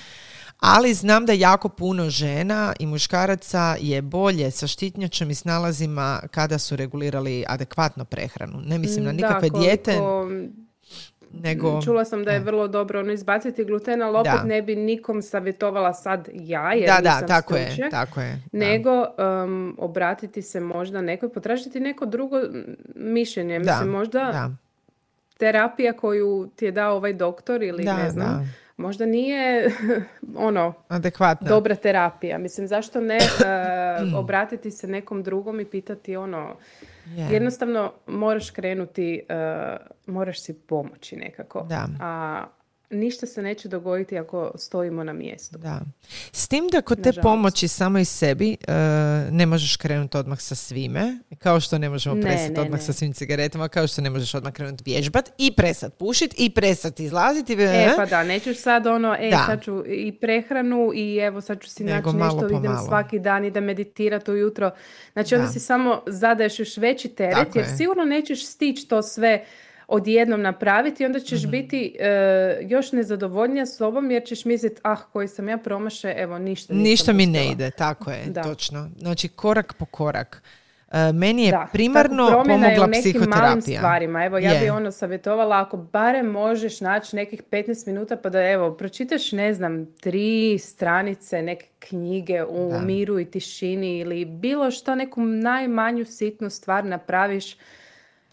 [0.61, 6.21] ali znam da jako puno žena i muškaraca je bolje sa štitnjačom i s nalazima
[6.31, 8.61] kada su regulirali adekvatno prehranu.
[8.67, 9.99] Ne mislim na Da, nikakve dijete,
[11.33, 11.83] nego...
[11.83, 14.45] Čula sam da je vrlo dobro ono izbaciti gluten, ali opet Da.
[14.45, 18.43] ne bi nikom savjetovala sad ja, jer Da, da, tako je, tako je.
[18.53, 18.59] da.
[18.59, 19.05] Nego
[19.45, 23.59] um, obratiti se možda nekoj, potražiti neko drugo mm, mišljenje.
[23.59, 24.51] Da, Mislim, možda da,
[25.39, 28.47] terapija koju ti je dao ovaj doktor ili Da, ne znam, da.
[28.79, 29.71] Možda nije
[30.49, 31.49] ono adekvatno.
[31.49, 32.39] dobra terapija.
[32.39, 36.57] Mislim, zašto ne uh, obratiti se nekom drugom i pitati ono,
[37.07, 37.29] Je.
[37.31, 41.63] jednostavno moraš krenuti, uh, moraš si pomoći nekako.
[41.63, 41.89] Da.
[42.01, 42.45] A
[42.91, 45.59] ništa se neće dogoditi ako stojimo na mjestu.
[45.59, 45.81] Da.
[46.33, 47.23] S tim da kod te Nažalost.
[47.23, 48.73] pomoći samo i sebi e,
[49.31, 52.87] ne možeš krenuti odmah sa svime, kao što ne možemo ne, odmah ne.
[52.87, 57.05] sa svim cigaretama, kao što ne možeš odmah krenuti vježbat i prestati pušiti i prestati
[57.05, 57.53] izlaziti.
[57.55, 59.45] E, pa da, nećeš sad ono, e, Da.
[59.47, 62.87] sad ću i prehranu i evo sad ću si Nego naći malo nešto, idem malo.
[62.87, 64.71] svaki dan, idem meditirati ujutro.
[65.13, 65.53] Znači onda Da.
[65.53, 67.77] si samo zadaješ još veći teret, Tako jer je.
[67.77, 69.45] sigurno nećeš stići to sve
[69.89, 71.51] odjednom napraviti i onda ćeš Mhm.
[71.51, 72.09] biti e,
[72.63, 77.27] još nezadovoljnija sobom jer ćeš misliti, ah, koji sam ja promaše, evo ništa Ništa mi
[77.27, 78.43] ne uspjela." ide, tako je, Da.
[78.43, 78.91] točno.
[78.99, 80.43] Znači korak po korak.
[80.91, 83.79] E, meni je Da, primarno tako promjena je pomogla u nekim malim psihoterapija.
[83.79, 84.25] stvarima.
[84.25, 88.73] Evo, ja bi ono savjetovala ako barem možeš naći nekih 15 minuta pa da evo,
[88.73, 92.81] pročitaš, ne znam, tri stranice neke knjige u Da.
[92.81, 97.57] miru i tišini ili bilo što, neku najmanju sitnu stvar napraviš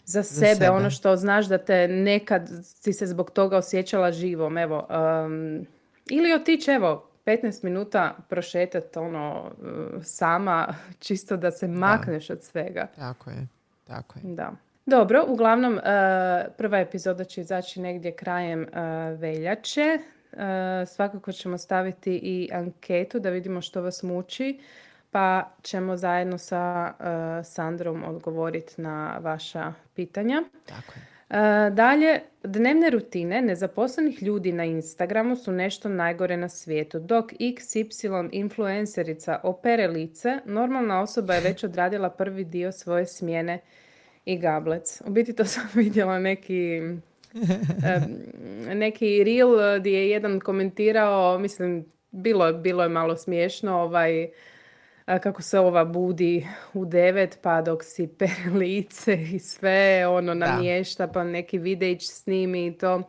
[0.06, 0.70] za sebe, sebe.
[0.70, 4.86] ono što znaš da te nekad si se zbog toga osjećala živom, evo.
[5.26, 5.66] um,
[6.10, 10.74] ili otići, evo, 15 minuta prošetat ono uh, sama,
[11.06, 12.86] čisto da se makneš od svega.
[12.96, 13.46] Tako je,
[13.86, 14.34] tako je.
[14.34, 14.52] Da.
[14.86, 15.82] Dobro, uglavnom, e,
[16.56, 18.68] prva epizoda će izaći negdje krajem e,
[19.16, 19.82] veljače.
[19.82, 19.98] E,
[20.86, 24.60] svakako ćemo staviti i anketu da vidimo što vas muči,
[25.16, 30.42] pa ćemo zajedno sa e, Sandrom odgovoriti na vaša pitanja.
[30.66, 31.06] Tako je.
[31.30, 36.98] E, dalje, dnevne rutine nezaposlenih ljudi na Instagramu su nešto najgore na svijetu.
[36.98, 43.60] Dok XY influencerica opere lice, normalna osoba je već odradila prvi dio svoje smjene
[44.24, 45.02] i gablec.
[45.06, 48.22] U biti to sam vidjela neki em,
[48.78, 54.28] neki reel gdje je jedan komentirao, mislim, bilo, bilo je malo smiješno, ovaj,
[55.06, 61.08] kako se ova budi u devet pa dok si pere lice i sve ono namješta
[61.08, 63.02] pa neki videić snimi i to.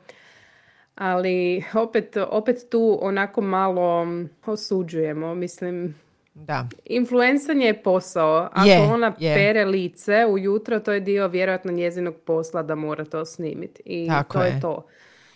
[0.96, 4.08] Ali opet, opet tu onako malo
[4.46, 5.36] osuđujemo.
[5.36, 5.96] Mislim,
[6.34, 8.50] Da, influencanje je posao.
[8.52, 9.36] Ako Je, ona je.
[9.36, 13.82] pere lice ujutro, to je dio vjerojatno njezinog posla da mora to snimiti.
[13.86, 14.50] I Tako to je.
[14.50, 14.60] je.
[14.62, 14.86] to.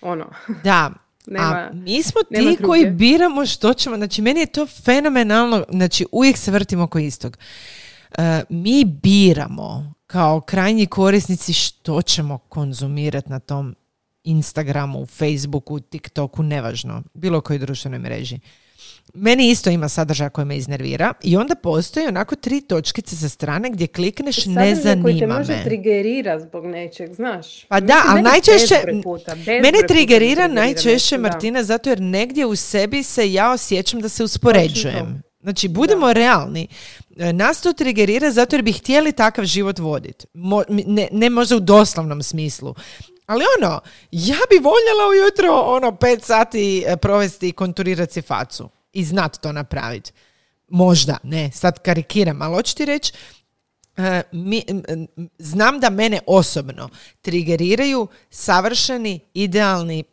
[0.02, 0.26] Ono,
[0.64, 0.92] Da,
[1.28, 5.66] Nema- a mi smo nema ti koji biramo što ćemo, znači meni je to fenomenalno,
[5.70, 7.38] znači uvijek se vrtimo oko istog.
[8.18, 13.76] E, mi biramo kao krajnji korisnici što ćemo konzumirati na tom
[14.24, 18.40] Instagramu, Facebooku, TikToku, nevažno, bilo kojoj društvenoj mreži.
[19.14, 23.70] Meni isto ima sadržaj koji me iznervira i onda postoji onako tri točkice sa strane
[23.70, 25.38] gdje klikneš ne zanima koji te me.
[25.38, 27.66] može trigerira zbog nečeg, znaš.
[27.68, 28.76] Pa da, ali najčešće,
[29.46, 35.24] mene trigerira najčešće Martina zato jer negdje u sebi se ja osjećam da se uspoređujem.
[35.42, 36.68] Znači, budemo realni.
[37.18, 40.26] E, nas to trigerira zato jer bi htjeli takav život voditi.
[40.70, 42.76] ne, ne možda u doslovnom smislu.
[43.26, 43.80] Ali ono,
[44.12, 48.70] ja bi voljela ujutro ono pet sati e, provesti i konturirati si facu.
[48.94, 50.12] I znat to napraviti.
[50.68, 53.14] Možda, ne, sad karikiram, ali hoću ti reći,
[53.98, 54.64] e, mi,
[55.40, 56.90] znam da mene osobno
[57.22, 60.04] trigeriraju savršeni, idealni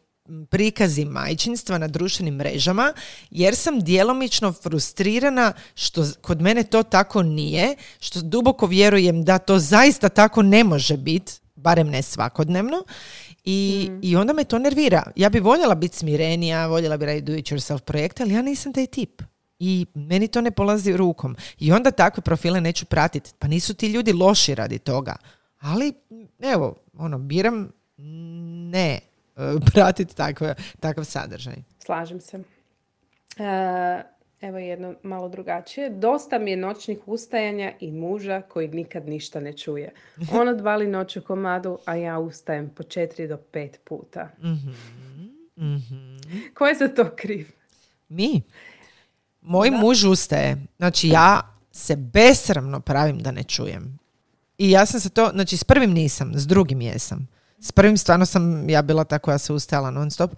[0.51, 2.93] prikazi majčinstva na društvenim mrežama
[3.31, 9.59] jer sam djelomično frustrirana što kod mene to tako nije, što duboko vjerujem da to
[9.59, 12.85] zaista tako ne može biti, barem ne svakodnevno.
[13.51, 13.99] I, mm.
[14.03, 15.03] I onda me to nervira.
[15.17, 18.73] Ja bi voljela biti smirenija, voljela bi raditi do it yourself projekte, ali ja nisam
[18.73, 19.23] taj tip.
[19.59, 21.37] I meni to ne polazi rukom.
[21.59, 23.31] I onda takve profile neću pratiti.
[23.39, 25.17] Pa nisu ti ljudi loši radi toga.
[25.59, 25.93] Ali,
[26.39, 27.71] evo, ono, biram
[28.71, 29.01] ne
[29.73, 31.57] pratiti takve, takav sadržaj.
[31.85, 32.37] Slažem se.
[33.39, 34.03] E,
[34.41, 35.91] evo jedno malo drugačije.
[35.91, 39.93] Dosta mi je noćnih ustajanja i muža koji nikad ništa ne čuje.
[40.39, 44.29] On odvali noć u komadu, a ja ustajem po četiri do pet puta.
[44.43, 45.79] mm
[46.55, 47.49] Ko je za to kriv?
[48.09, 48.43] Mi.
[49.41, 50.57] Moj muž ustaje.
[50.77, 53.99] Znači ja se besramno pravim da ne čujem.
[54.59, 57.29] I ja sam se to, znači s prvim nisam, s drugim jesam.
[57.61, 60.31] S prvim stvarno sam ja bila ta koja se ustajala non stop,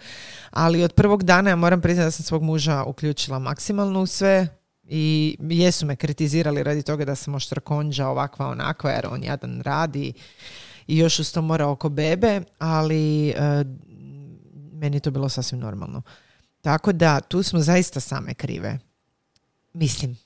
[0.50, 4.48] ali od prvog dana ja moram priznati da sam svog muža uključila maksimalno u sve
[4.84, 10.12] i jesu me kritizirali radi toga da sam oštrakonđa ovakva onakva jer on jadan radi
[10.86, 13.34] i još uz to mora oko bebe, ali e,
[14.72, 16.02] meni je to bilo sasvim normalno.
[16.60, 18.78] Tako da tu smo zaista same krive.
[19.72, 20.18] Mislim,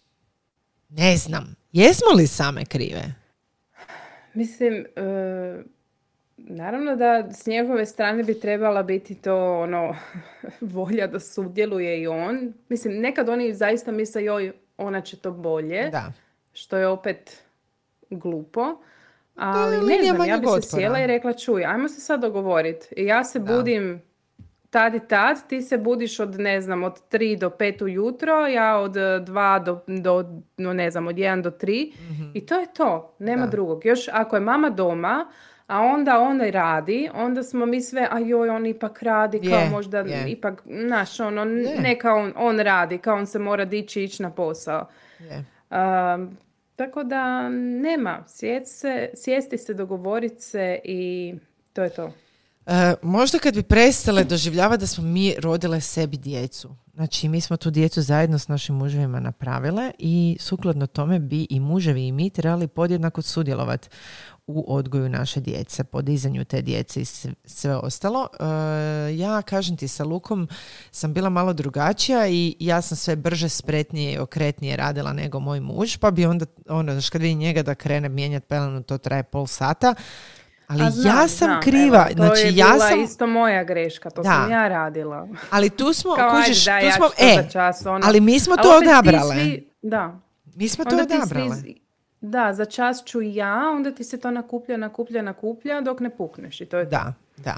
[0.88, 3.14] ne znam, jesmo li same krive?
[4.34, 5.64] Mislim, e,
[6.36, 9.96] Naravno da s njegove strane bi trebala biti to ono
[10.76, 12.52] volja da sudjeluje i on.
[12.68, 15.88] Mislim, nekad oni zaista misle joj, ona će to bolje.
[15.90, 16.12] Da.
[16.52, 17.42] Što je opet
[18.10, 18.76] glupo.
[19.34, 22.86] Ali ne znam, ja bi se sjela i rekla čuj, ajmo se sad dogovoriti.
[22.96, 24.02] Ja se budim
[24.70, 28.76] tad i tad, ti se budiš od ne znam, od 3 do 5 ujutro, ja
[28.76, 30.24] od 2 do, do
[30.56, 33.86] no, ne znam, od 1 do 3 mm i to je to, nema drugog.
[33.86, 35.26] Još ako je mama doma,
[35.66, 40.04] a onda on radi, onda smo mi sve, a joj, on ipak radi, kao možda
[40.26, 41.44] ipak, znaš, ono,
[41.78, 44.88] neka on, on radi, kao on se mora dići ići na posao.
[46.76, 47.48] tako da
[47.82, 51.34] nema, se, sjesti se, dogovoriti se i
[51.72, 52.12] to je to.
[52.66, 56.76] E, možda kad bi prestale doživljavati da smo mi rodile sebi djecu.
[56.94, 61.60] Znači, mi smo tu djecu zajedno s našim muževima napravile i sukladno tome bi i
[61.60, 63.88] muževi i mi trebali podjednako sudjelovati
[64.46, 67.04] u odgoju naše djece, podizanju te djece i
[67.44, 68.28] sve ostalo.
[68.40, 70.48] E, ja, kažem ti, sa Lukom
[70.90, 75.60] sam bila malo drugačija i ja sam sve brže, spretnije i okretnije radila nego moj
[75.60, 79.22] muž, pa bi onda, ono, znaš, kad vidim njega da krene mijenjati pelenu, to traje
[79.22, 79.94] pol sata,
[80.66, 82.06] ali ja sam kriva.
[82.08, 83.02] to znači, je ja bila sam...
[83.02, 85.28] isto moja greška, to sam ja radila.
[85.50, 88.00] Ali tu smo, kužiš, tu smo, e, čas, ono.
[88.02, 89.34] ali mi smo to odabrale.
[89.34, 90.20] Svi, da.
[90.54, 91.56] Mi smo to odabrale.
[92.24, 96.60] Da, za čas ću ja, onda ti se to nakuplja, nakuplja, nakuplja dok ne pukneš
[96.60, 97.56] i to je Da, da.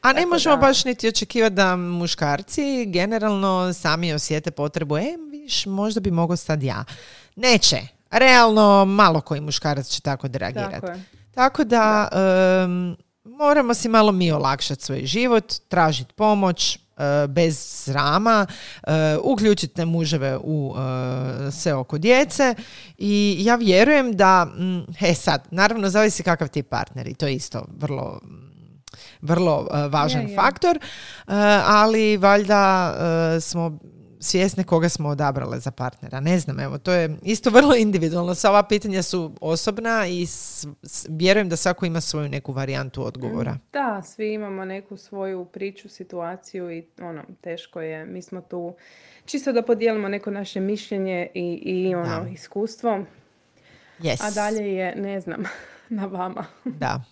[0.00, 6.00] A ne možemo baš niti očekivati da muškarci generalno sami osjete potrebu, e, viš, možda
[6.00, 6.84] bi mogao sad ja.
[7.36, 7.76] Neće.
[8.10, 10.80] Realno, malo koji muškarac će tako reagirati.
[10.80, 10.98] Tako,
[11.34, 12.08] tako da,
[13.24, 16.78] moramo si malo mi olakšati svoj život, tražiti pomoć,
[17.28, 18.46] bez srama,
[18.82, 18.90] e,
[19.22, 22.54] uključite muževe u e, sve oko djece
[22.98, 24.46] i ja vjerujem da,
[24.98, 28.20] he sad, naravno zavisi kakav ti je partner i to je isto vrlo
[29.20, 30.78] vrlo važan faktor,
[31.66, 32.94] ali valjda
[33.40, 33.78] smo
[34.24, 36.20] svjesne koga smo odabrale za partnera.
[36.20, 38.34] Ne znam, evo, to je isto vrlo individualno.
[38.34, 40.26] Sva ova pitanja su osobna i
[41.08, 43.52] vjerujem da svako ima svoju neku varijantu odgovora.
[43.52, 48.06] Mm, da, svi imamo neku svoju priču, situaciju i ono, teško je.
[48.06, 48.74] Mi smo tu
[49.24, 53.04] čisto da podijelimo neko naše mišljenje i, i ono, iskustvo.
[53.98, 54.16] Yes.
[54.20, 55.44] A dalje je, ne znam,
[55.88, 56.44] na vama.
[56.64, 57.02] Da.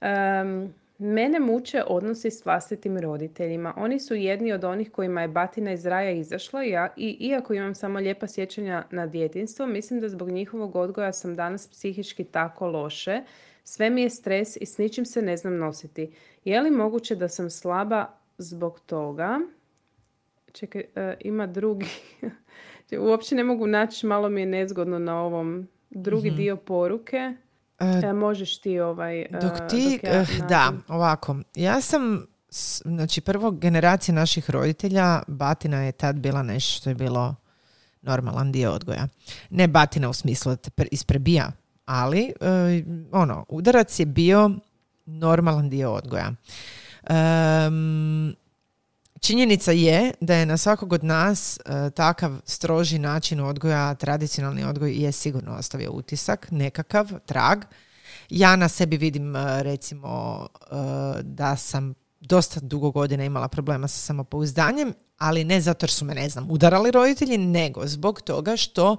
[0.00, 3.74] um, Mene muče odnosi s vlastitim roditeljima.
[3.76, 7.74] Oni su jedni od onih kojima je batina iz raja izašla ja, i iako imam
[7.74, 13.22] samo lijepa sjećanja na djetinstvo, mislim da zbog njihovog odgoja sam danas psihički tako loše.
[13.64, 16.12] Sve mi je stres i s ničim se ne znam nositi.
[16.44, 18.06] Je li moguće da sam slaba
[18.38, 19.40] zbog toga?
[20.52, 21.86] Čekaj, e, ima drugi.
[23.00, 26.36] Uopće ne mogu naći, malo mi je nezgodno na ovom drugi mhm.
[26.36, 27.34] dio poruke.
[27.80, 29.26] E, možeš ti ovaj...
[29.30, 30.00] Dok ti,
[30.48, 31.36] da, ovako.
[31.54, 32.26] Ja sam
[32.84, 37.34] znači prvo generacija naših roditelja, batina je tad bila nešto što je bilo
[38.02, 39.08] normalan dio odgoja.
[39.50, 41.52] Ne batina u smislu da te isprebija,
[41.84, 42.32] ali e,
[43.12, 44.50] ono, udarac je bio
[45.06, 46.32] normalan dio odgoja.
[49.20, 54.92] Činjenica je da je na svakog od nas e, takav stroži način odgoja, tradicionalni odgoj
[54.92, 57.64] je sigurno ostavio utisak, nekakav trag.
[58.30, 60.46] Ja na sebi vidim e, recimo
[61.22, 66.14] da sam dosta dugo godina imala problema sa samopouzdanjem, ali ne zato jer su me,
[66.14, 68.96] ne znam, udarali roditelji, nego zbog toga što,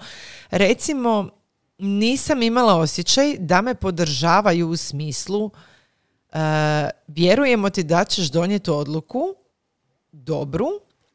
[0.51, 1.29] recimo,
[1.77, 5.51] nisam imala osjećaj da me podržavaju u smislu uh,
[7.07, 9.35] vjerujemo ti da ćeš donijeti odluku
[10.11, 10.67] dobru,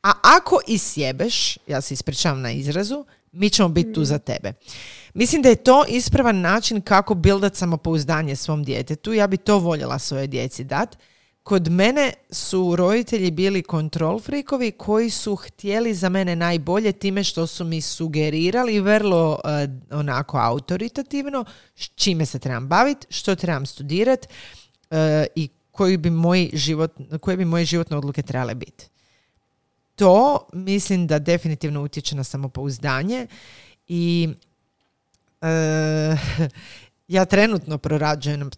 [0.02, 4.52] a ako i sjebeš, ja se ispričavam na izrazu, mi ćemo biti tu za tebe.
[5.14, 9.12] Mislim da je to ispravan način kako bildat samopouzdanje svom djetetu.
[9.12, 10.96] Ja bi to voljela svoje djeci dati
[11.44, 17.46] Kod mene su roditelji bili kontrol frikovi koji su htjeli za mene najbolje time što
[17.46, 21.44] su mi sugerirali vrlo uh, onako autoritativno
[21.94, 24.28] čime se trebam baviti, što trebam studirati
[24.90, 24.96] uh,
[25.35, 28.88] i koji bi moj život, koje bi moje životne odluke trebale biti.
[29.94, 33.26] To mislim da definitivno utječe na samopouzdanje
[33.88, 34.28] i
[35.40, 35.48] uh,
[37.16, 38.50] ja trenutno prorađujem,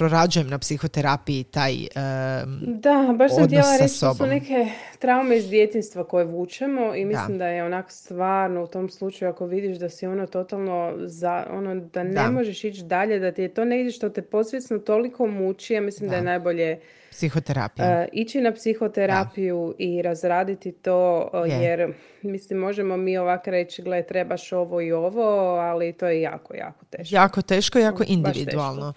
[0.00, 4.66] prorađujem na psihoterapiji taj um, Da, baš sam htjela reći su neke
[4.98, 9.46] traume iz djetinstva koje vučemo i mislim da, je onako stvarno u tom slučaju ako
[9.46, 13.48] vidiš da si ono totalno za, ono da ne možeš ići dalje, da ti je
[13.48, 18.00] to negdje što te posvjesno toliko muči, ja mislim da, je najbolje psihoterapija.
[18.02, 24.52] Uh, ići na psihoterapiju i razraditi to jer mislim možemo mi ovako reći gle trebaš
[24.52, 27.14] ovo i ovo, ali to je jako, jako teško.
[27.14, 28.92] Jako teško, jako individualno.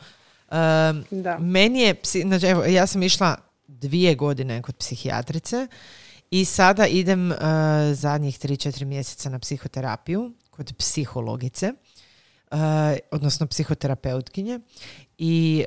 [1.11, 1.37] Da.
[1.39, 3.37] Meni je, znači, evo, ja sam išla
[3.67, 5.67] dvije godine kod psihijatrice
[6.31, 7.37] i sada idem uh,
[7.93, 11.73] zadnjih 3-4 mjeseca na psihoterapiju kod psihologice,
[12.51, 12.57] uh,
[13.11, 14.59] odnosno psihoterapeutkinje
[15.17, 15.65] i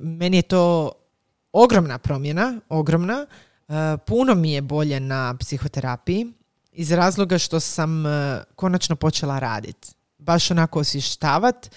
[0.00, 0.92] meni je to
[1.52, 3.26] ogromna promjena, ogromna.
[3.68, 3.74] Uh,
[4.06, 6.26] puno mi je bolje na psihoterapiji
[6.72, 8.04] iz razloga što sam
[8.54, 9.88] konačno počela raditi.
[10.18, 11.68] Baš onako osvještavati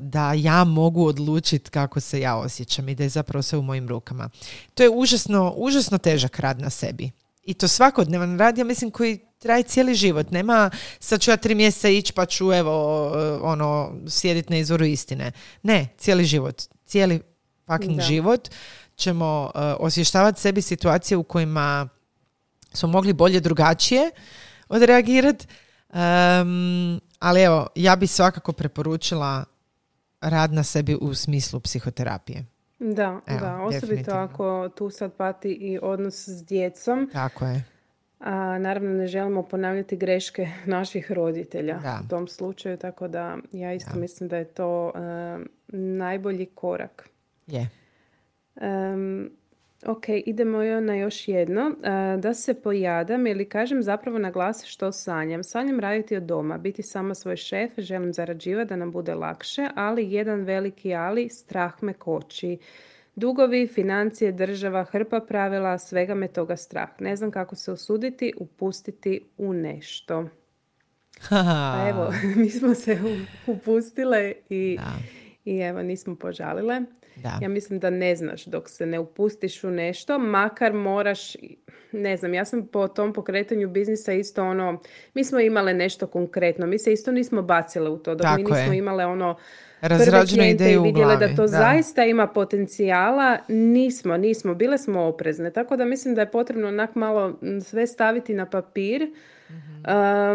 [0.00, 3.88] da ja mogu odlučiti kako se ja osjećam i da je zapravo sve u mojim
[3.88, 4.30] rukama.
[4.74, 7.10] To je užasno, užasno težak rad na sebi.
[7.42, 10.30] I to svakodnevan rad, ja mislim, koji traje cijeli život.
[10.30, 13.06] Nema, sad ću ja tri mjeseca ići pa ću evo,
[13.42, 15.32] ono, sjediti na izvoru istine.
[15.62, 16.62] Ne, cijeli život.
[16.86, 17.20] Cijeli
[17.66, 18.48] fucking život
[18.96, 21.88] ćemo uh, osvještavati sebi situacije u kojima
[22.72, 24.10] smo mogli bolje drugačije
[24.68, 25.46] odreagirati.
[25.88, 29.44] Um, ali evo, ja bi svakako preporučila
[30.20, 32.44] rad na sebi u smislu psihoterapije.
[32.78, 37.10] Da, da, osobito ako tu sad pati i odnos s djecom.
[37.12, 37.64] Tako je.
[38.18, 43.94] A naravno ne želimo ponavljati greške naših roditelja u tom slučaju, tako da ja isto
[43.94, 44.92] mislim da je to
[45.72, 47.08] najbolji korak.
[47.46, 47.68] Je.
[49.86, 51.70] Ok, idemo na još jedno.
[51.82, 55.44] E, da se pojadam ili kažem zapravo na glas što sanjam.
[55.44, 60.12] Sanjam raditi od doma, biti sama svoj šef, želim zarađivati da nam bude lakše, ali
[60.12, 62.58] jedan veliki ali, strah me koči.
[63.14, 66.88] Dugovi, financije, država, hrpa pravila, svega me toga strah.
[66.98, 70.28] Ne znam kako se usuditi, upustiti u nešto.
[71.30, 72.98] Pa evo, mi smo se
[73.46, 74.78] upustile i,
[75.44, 76.80] i evo, nismo požalile.
[77.16, 77.38] Da.
[77.42, 81.36] Ja mislim da ne znaš dok se ne upustiš u nešto, makar moraš,
[81.92, 84.80] ne znam, ja sam po tom pokretanju biznisa isto ono,
[85.14, 88.72] mi smo imale nešto konkretno, mi se isto nismo bacile u to, dok mi nismo
[88.72, 89.36] imale ono
[89.80, 95.76] razrađene ideje i vidjele da to zaista ima potencijala, nismo, nismo, bile smo oprezne, tako
[95.76, 99.12] da mislim da je potrebno onak malo sve staviti na papir,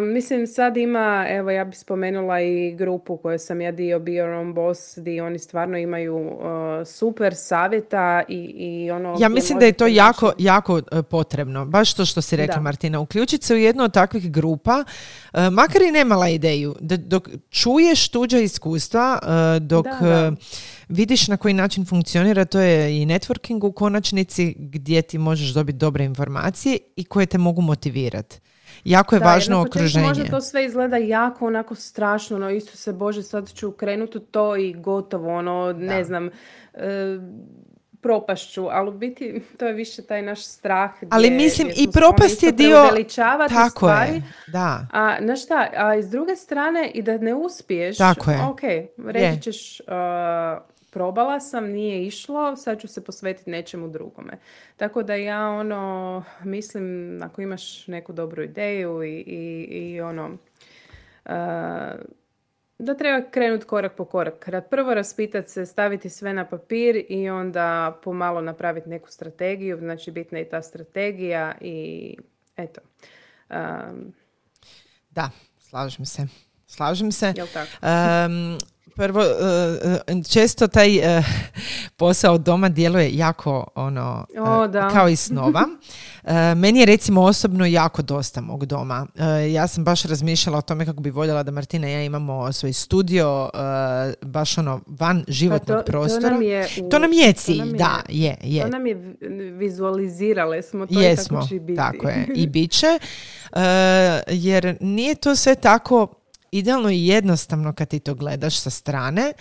[0.02, 4.54] mislim sad ima, evo ja bih spomenula i grupu koju sam ja dio bio on
[4.54, 6.40] boss gdje oni stvarno imaju
[6.86, 9.16] super savjeta i, i ono...
[9.20, 11.66] Ja mislim da je to jako, jako e, potrebno.
[11.66, 13.00] Baš to što si rekla Martina.
[13.00, 14.84] Uključiti se u jednu od takvih grupa,
[15.34, 19.88] uh, makar i nemala ideju, da dok čuješ tuđa iskustva, e, dok
[20.90, 25.78] vidiš na koji način funkcionira, to je i networking u konačnici gdje ti možeš dobiti
[25.78, 28.40] dobre informacije i koje te mogu motivirati.
[28.84, 30.08] Jako je Da, važno na okruženje.
[30.08, 34.74] Možda to sve izgleda jako onako strašno, no se Bože, sad ću krenuti to i
[34.74, 36.04] gotovo, ono, ne Da.
[36.04, 36.30] znam,
[36.74, 37.18] e,
[38.02, 40.92] propašću, ali u biti to je više taj naš strah.
[41.10, 42.84] Ali gdje- mislim, gdje i propast isto je dio-
[43.50, 44.88] Tako stvari, je, da.
[44.92, 48.42] A, znaš šta, a iz druge strane i da ne uspiješ, Tako je.
[48.44, 48.62] ok,
[49.06, 49.88] reći ćeš, uh,
[50.98, 54.34] probala sam, nije išlo, sad ću se posvetiti nečemu drugome.
[54.78, 60.26] Tako da ja ono, mislim, ako imaš neku dobru ideju i, i, i ono,
[61.26, 61.32] uh,
[62.80, 64.48] da treba krenuti korak po korak.
[64.48, 70.12] Ra- Prvo raspitati se, staviti sve na papir i onda pomalo napraviti neku strategiju, znači
[70.12, 72.18] bitna je i ta strategija i
[72.56, 72.82] eto.
[73.50, 74.14] Um,
[75.10, 75.30] Da,
[75.60, 76.28] slažem se.
[76.68, 77.34] Slažem se.
[77.36, 77.72] Jel tako?
[78.98, 79.26] Prvo, e,
[80.08, 81.24] e, često taj e,
[81.98, 84.90] posao od doma djeluje jako ono, O, da.
[84.90, 85.64] kao i snova.
[86.56, 89.08] Meni je recimo osobno jako dosta mog doma.
[89.48, 92.74] Ja sam baš razmišljala o tome kako bi voljela da Martina i ja imamo svoj
[92.74, 93.50] studio,
[94.22, 96.22] baš ono van životnog Pa to, prostora.
[96.22, 98.62] To nam je, u- To nam je to cilj, nam je- da, je, je.
[98.62, 99.16] To nam je vi-
[99.52, 101.78] vizualizirale smo to i Jesmo, tako će i biti.
[101.78, 103.00] tako je, i bit će.
[104.30, 106.08] Jer nije to sve tako
[106.52, 109.34] idealno i jednostavno kad ti to gledaš sa strane, e,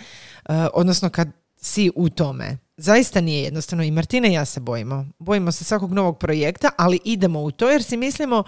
[0.73, 1.27] odnosno kad
[1.61, 2.57] si u tome.
[2.77, 5.05] Zaista nije jednostavno i Martina i ja se bojimo.
[5.19, 8.43] Bojimo se svakog novog projekta, ali idemo u to jer si mislimo,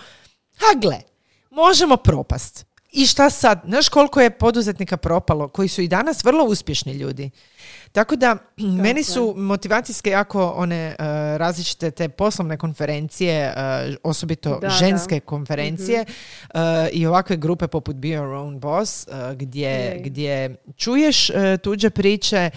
[0.57, 1.01] ha gle,
[1.49, 2.65] možemo propast.
[2.91, 3.61] I šta sad?
[3.65, 7.29] Znaš koliko je poduzetnika propalo, koji su i danas vrlo uspješni ljudi.
[7.91, 8.37] Tako da,
[8.83, 10.95] meni su motivacijske jako one e,
[11.37, 13.53] različite te poslovne konferencije, e,
[14.03, 14.69] osobito Da, da.
[14.69, 16.05] ženske konferencije
[16.53, 20.01] e, i ovakve grupe poput Be Your Own Boss, gdje, Je.
[20.03, 21.31] gdje čuješ
[21.63, 22.49] tuđe priče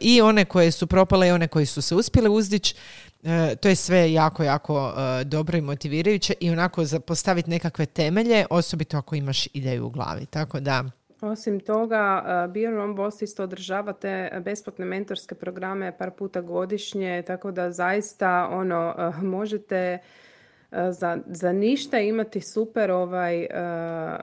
[0.00, 2.74] i one koje su propale i one koji su se uspjele uzdići.
[3.26, 7.86] E, to je sve jako, jako e, dobro i motivirajuće i onako za postaviti nekakve
[7.86, 10.26] temelje, osobito ako imaš ideju u glavi.
[10.26, 10.84] Tako da,
[11.20, 12.22] Osim toga,
[12.54, 18.48] Your Own Boss isto održava te besplatne mentorske programe par puta godišnje, tako da zaista
[18.52, 24.18] ono, uh, možete uh, za, za ništa imati super ovaj, uh,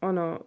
[0.00, 0.40] ono,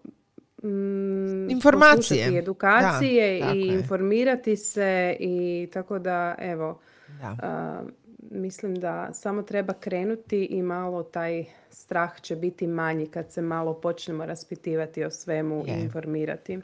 [0.63, 2.37] mm, Informacije.
[2.37, 6.79] edukacije Da, i informirati se i tako da, evo,
[7.21, 7.83] da.
[8.31, 13.73] Mislim da samo treba krenuti i malo taj strah će biti manji kad se malo
[13.73, 16.59] počnemo raspitivati o svemu i informirati.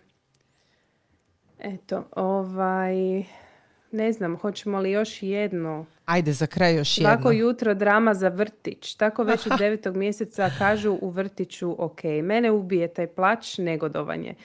[1.59, 3.23] Eto, ovaj,
[3.91, 5.85] ne znam, hoćemo li još jedno?
[6.05, 7.09] Ajde, za kraj još jedno.
[7.13, 8.95] Svako jutro drama za vrtić.
[8.95, 14.35] Tako već od devetog mjeseca kažu u vrtiću, ok, mene ubije taj plać, negodovanje.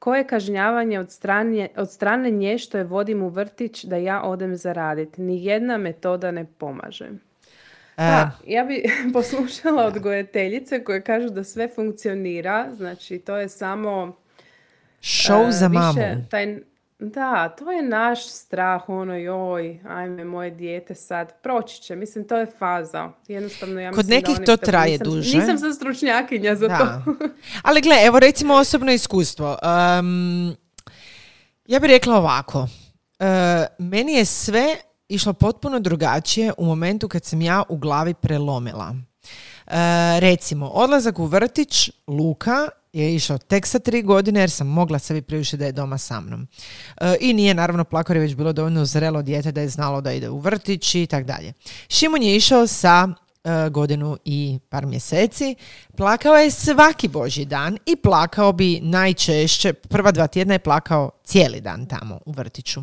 [0.00, 4.56] Koje kažnjavanje od strane, od strane nje što je vodim u vrtić da ja odem
[4.56, 5.22] zaraditi?
[5.22, 7.04] Ni jedna metoda ne pomaže.
[7.04, 7.10] E,
[7.96, 14.16] Da, ja bi poslušala odgojiteljice koje kažu da sve funkcionira, znači to je samo
[15.00, 16.24] show e, za više mamu.
[16.30, 16.58] Taj,
[17.00, 22.36] da, to je naš strah, ono joj, ajme, moje dijete sad, proći će, mislim, to
[22.36, 23.10] je faza.
[23.28, 25.38] Jednostavno, ja Kod mislim da nekih oni to traje nisam, duže.
[25.38, 26.78] Nisam za stručnjakinja za Da.
[26.78, 27.12] to.
[27.68, 29.58] Ali gle, evo recimo osobno iskustvo.
[29.98, 30.56] Um,
[31.66, 32.68] ja bih rekla ovako.
[33.18, 34.76] E, meni je sve
[35.08, 38.94] išlo potpuno drugačije u momentu kad sam ja u glavi prelomila.
[39.66, 39.74] E,
[40.20, 45.22] recimo, odlazak u vrtić, Luka je išao tek sa tri godine jer sam mogla sebi
[45.22, 46.48] priuštiti da je doma sa mnom.
[47.00, 50.00] E, I nije naravno plakao jer je već bilo dovoljno zrelo dijete da je znalo
[50.00, 51.52] da ide u vrtić i tak dalje.
[51.88, 53.08] Šimun je išao sa
[53.44, 55.54] e, godinu i par mjeseci.
[55.96, 61.60] Plakao je svaki božji dan i plakao bi najčešće, prva dva tjedna je plakao cijeli
[61.60, 62.80] dan tamo u vrtiću.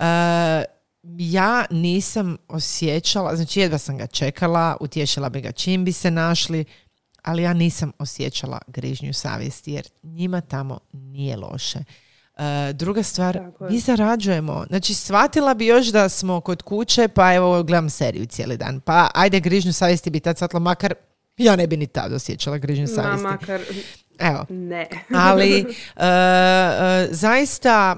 [0.00, 0.64] E,
[1.18, 6.64] ja nisam osjećala, znači jedva sam ga čekala, utješila bi ga čim bi se našli,
[7.22, 11.78] ali ja nisam osjećala grižnju savjesti jer njima tamo nije loše.
[12.38, 13.40] E, druga stvar,
[13.70, 14.64] mi zarađujemo.
[14.68, 18.80] Znači, shvatila bi još da smo kod kuće, pa evo, gledam seriju cijeli dan.
[18.80, 20.94] Pa ajde, grižnju savjesti bi tad shvatila, makar
[21.36, 23.22] ja ne bi ni tad osjećala grižnju Ma, savjesti.
[23.22, 23.60] makar,
[24.18, 24.88] Evo, ne.
[25.28, 25.60] ali
[25.96, 27.96] e, e, zaista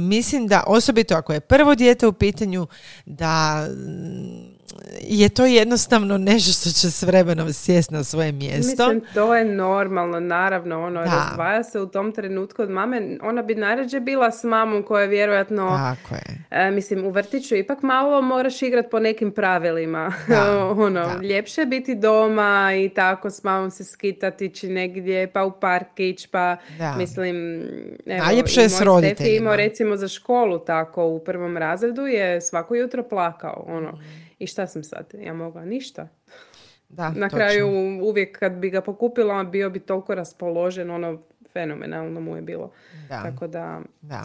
[0.00, 2.66] mislim da osobito ako je prvo dijete u pitanju
[3.06, 4.53] da mm,
[5.00, 8.88] je to jednostavno nešto što će s vremenom sjest na svoje mjesto.
[8.88, 11.10] Mislim, to je normalno, naravno, ono, Da.
[11.10, 13.18] razdvaja se u tom trenutku od mame.
[13.22, 16.22] Ona bi najrađe bila s mamom koja je vjerojatno, Tako je.
[16.52, 20.12] e, mislim, u vrtiću ipak malo moraš igrati po nekim pravilima.
[20.28, 21.20] Da, ono, da.
[21.22, 22.44] ljepše je biti doma
[22.76, 24.94] i tako s mamom se skitati, ići negdje,
[25.26, 26.94] pa u parkić, pa Da.
[26.94, 27.62] mislim,
[28.06, 29.36] evo, Najljepše je s roditeljima.
[29.36, 33.90] imao recimo za školu tako u prvom razredu je svako jutro plakao, ono.
[33.90, 34.23] Mm.
[34.38, 35.06] I šta sam sad?
[35.14, 36.08] Ja mogla ništa.
[36.88, 37.28] Da, Na točno.
[37.28, 37.68] kraju
[38.02, 42.70] uvijek kad bi ga pokupila bio bi toliko raspoložen, ono fenomenalno mu je bilo.
[43.08, 44.22] Da, Tako da, da.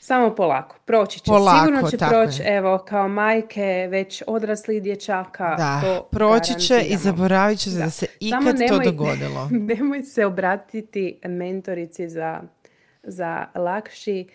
[0.00, 0.76] samo polako.
[0.84, 1.24] Proći će.
[1.26, 5.54] Polako, Sigurno će proći, evo, kao majke već odraslih dječaka.
[5.56, 7.84] Da, to proći će i zaboravit će se Da.
[7.84, 9.48] da se Samo ikad to nemoj- dogodilo.
[9.68, 12.42] Nemoj se obratiti mentorici za,
[13.02, 14.28] za lakši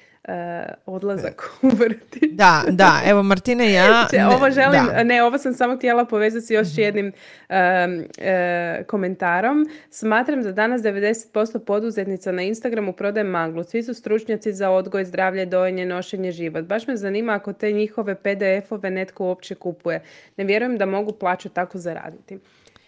[0.86, 2.32] odlazak u vrtić.
[2.32, 3.84] Da, da, evo Martina i ja...
[4.12, 5.04] Če- ne- ovo želim, da.
[5.04, 7.12] ne, ovo sam samo htjela povezati s još jednim
[7.50, 9.66] em, e, komentarom.
[9.90, 13.64] Smatram da danas 90% poduzetnica na Instagramu prodaje maglu.
[13.64, 16.66] Svi su stručnjaci za odgoj, zdravlje, dojenje, nošenje, život.
[16.66, 20.02] Baš me zanima ako te njihove PDF-ove netko uopće kupuje.
[20.38, 22.40] Ne vjerujem da mogu plaću tako zaraditi.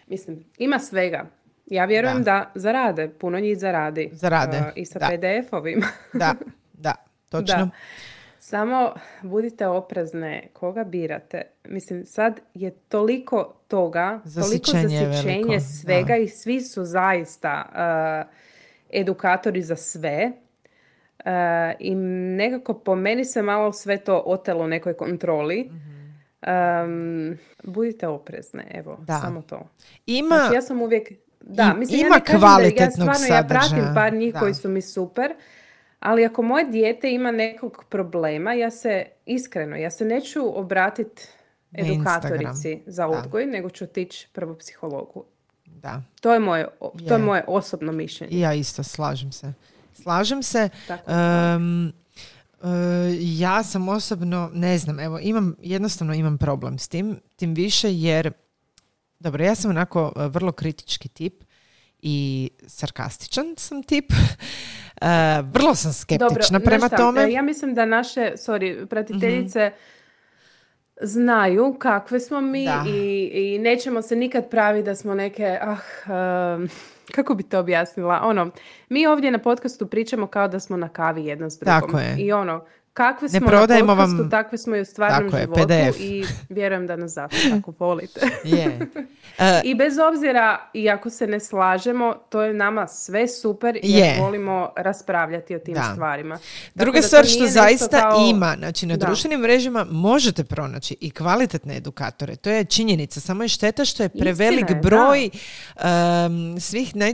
[0.08, 1.26] Mislim, ima svega.
[1.66, 4.10] Ja vjerujem da, zarade, puno njih zaradi.
[4.14, 5.06] Zarade, E, I sa da.
[5.08, 5.86] PDF-ovima.
[6.14, 6.34] Da,
[6.74, 6.96] da,
[7.30, 7.58] točno.
[7.58, 7.70] Da.
[8.40, 11.42] Samo budite oprezne koga birate.
[11.64, 16.18] Mislim, sad je toliko toga, toliko Zasićenje svega da.
[16.18, 18.32] i svi su zaista uh,
[19.00, 20.32] edukatori za sve.
[21.20, 21.32] Uh,
[21.80, 21.96] I
[22.36, 25.70] nekako po meni se malo sve to otelo nekoj kontroli.
[26.42, 29.20] Um, budite oprezne, evo, Da.
[29.20, 29.70] samo to.
[30.06, 31.12] Ima, Znači, ja sam uvijek...
[31.42, 34.34] Da, mislim, ja ima ne kažem da ja kvalitetnog stvarno, ja pratim sadržaja, par njih
[34.34, 34.40] da.
[34.40, 35.34] koji su mi super,
[36.00, 41.28] ali ako moje dijete ima nekog problema, ja se, iskreno, ja se neću obratiti
[41.72, 43.20] edukatorici Instagram, za da.
[43.20, 45.26] odgoj, nego ću otići prvo psihologu.
[45.66, 47.26] da, To je moje, to je Je.
[47.26, 48.40] moje osobno mišljenje.
[48.40, 49.54] ja isto slažem se.
[49.94, 50.70] Slažem se.
[50.88, 51.16] Tako e,
[53.22, 58.32] ja sam osobno, ne znam, evo, imam, jednostavno imam problem s tim, tim više jer,
[59.20, 61.44] dobro, ja sam onako e, vrlo kritički tip
[62.00, 64.06] i sarkastičan sam tip.
[65.02, 65.08] E,
[65.44, 67.24] vrlo sam skeptična Dobro, prema šta, tome.
[67.24, 69.72] e, Ja mislim da naše, sorry, pratiteljice
[71.02, 72.84] znaju kakve smo mi Da.
[72.88, 75.78] i, i nećemo se nikad praviti da smo neke, ah,
[76.56, 76.70] em,
[77.12, 78.52] kako bi to objasnila, ono,
[78.90, 81.82] mi ovdje na podcastu pričamo kao da smo na kavi jedna s drugom.
[81.82, 82.16] Tako je.
[82.18, 82.66] I ono,
[82.96, 85.62] kakve Ne smo prodajemo na podcastu, vam- takve smo i u stvarnom Tako je, životu
[85.64, 86.00] PDF.
[86.00, 88.20] i vjerujem da nas zato tako volite.
[88.44, 88.80] Je.
[89.38, 94.06] E, I bez obzira, i ako se ne slažemo, to je nama sve super jer
[94.06, 94.18] Je.
[94.22, 95.90] volimo raspravljati o tim Da.
[95.94, 96.40] stvarima.
[96.76, 99.06] Druga Tako da to stvar što zaista kao- ima, znači na Da.
[99.06, 104.10] društvenim mrežama možete pronaći i kvalitetne edukatore, to je činjenica, samo je šteta što je
[104.10, 105.30] prevelik Istina je, broj
[105.78, 107.14] em, svih naj,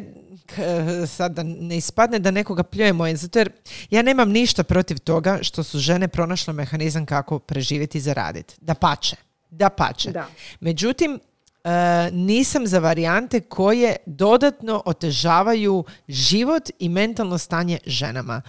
[0.56, 0.62] k-
[1.08, 3.52] sad da ne ispadne da nekoga pljujemo, jer- zato jer
[3.90, 8.56] ja nemam ništa protiv toga što su žene pronašle mehanizam kako preživjeti i zaraditi.
[8.62, 9.16] Da pače,
[9.50, 10.12] da pače.
[10.12, 10.28] Da.
[10.60, 11.20] Međutim,
[11.64, 11.70] e,
[12.12, 18.42] nisam za varijante koje dodatno otežavaju život i mentalno stanje ženama.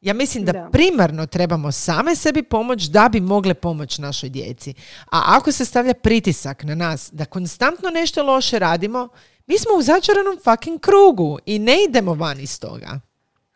[0.00, 0.68] Ja mislim da, Da.
[0.72, 4.74] primarno trebamo same sebi pomoć da bi mogle pomoć našoj djeci.
[5.04, 9.08] A ako se stavlja pritisak na nas da konstantno nešto loše radimo,
[9.48, 13.00] mi smo u začaranom fucking krugu i ne idemo van iz toga.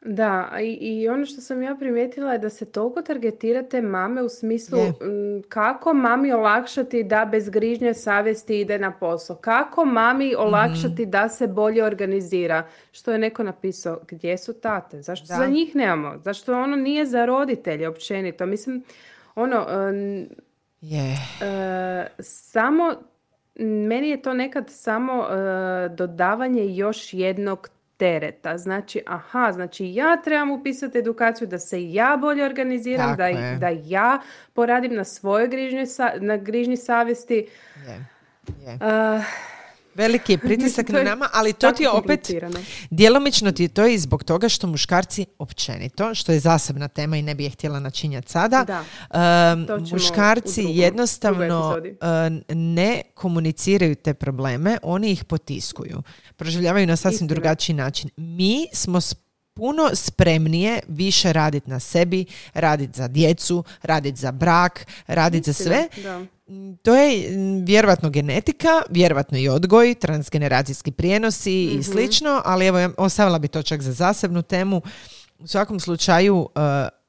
[0.03, 4.29] Da, i, i ono što sam ja primijetila je da se toliko targetirate mame u
[4.29, 4.93] smislu m,
[5.49, 9.37] kako mami olakšati da bez grižnje savjesti ide na posao.
[9.37, 10.37] Kako mami Mhm.
[10.39, 12.63] olakšati da se bolje organizira.
[12.93, 15.03] Što je neko napisao, gdje su tate?
[15.03, 15.35] Zašto Da.
[15.35, 16.19] za njih nemamo?
[16.19, 18.47] Zašto ono nije za roditelje općenito?
[18.47, 18.83] Mislim,
[19.35, 20.29] ono, em,
[20.81, 21.17] Je.
[21.43, 22.95] E, samo,
[23.63, 28.59] meni je to nekad samo e, dodavanje još jednog tereta.
[28.59, 34.21] Znači, aha, znači ja trebam upisati edukaciju da se ja bolje organiziram, da, da ja
[34.53, 35.85] poradim na svojoj grižnji,
[36.21, 37.49] na grižnji savjesti.
[37.87, 38.07] Je.
[38.67, 38.73] Je.
[38.73, 39.23] E,
[39.95, 42.31] Veliki je pritisak na nama, ali to ti je opet.
[42.91, 47.23] Djelomično ti je to i zbog toga što muškarci općenito, što je zasebna tema i
[47.23, 48.85] ne bi je htjela načinjati sada, Da.
[49.53, 52.07] um, muškarci drugom- jednostavno uh,
[52.49, 56.03] ne komuniciraju te probleme, oni ih potiskuju.
[56.37, 57.29] Proživljavaju na sasvim Istina.
[57.29, 58.11] drugačiji način.
[58.17, 58.99] Mi smo
[59.55, 62.25] puno spremnije više raditi na sebi,
[62.55, 65.89] raditi za djecu, raditi za brak, raditi za sve.
[66.03, 66.23] Da.
[66.83, 73.39] To je mm, vjerojatno genetika, vjerojatno i odgoj, transgeneracijski prijenosi i slično, ali evo ostavila
[73.39, 74.83] bi to čak za zasebnu temu.
[75.39, 76.49] U svakom slučaju uh,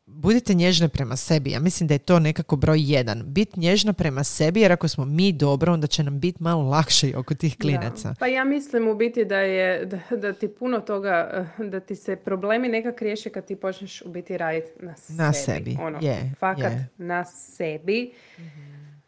[0.05, 1.51] budite nježne prema sebi.
[1.51, 3.23] Ja mislim da je to nekako broj jedan.
[3.25, 7.09] Bit nježna prema sebi jer ako smo mi dobro, onda će nam biti malo lakše
[7.09, 8.09] i oko tih klinaca.
[8.09, 8.15] Da.
[8.19, 11.95] Pa ja mislim u biti da je da, da ti puno toga, eh, da ti
[11.95, 15.17] se problemi nekak riješe kad ti počneš u biti raditi na sebi.
[15.17, 16.87] Na sebi, Ono, je, fakat je.
[16.97, 18.11] na sebi.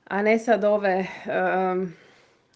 [0.08, 1.94] A ne sad ove, um,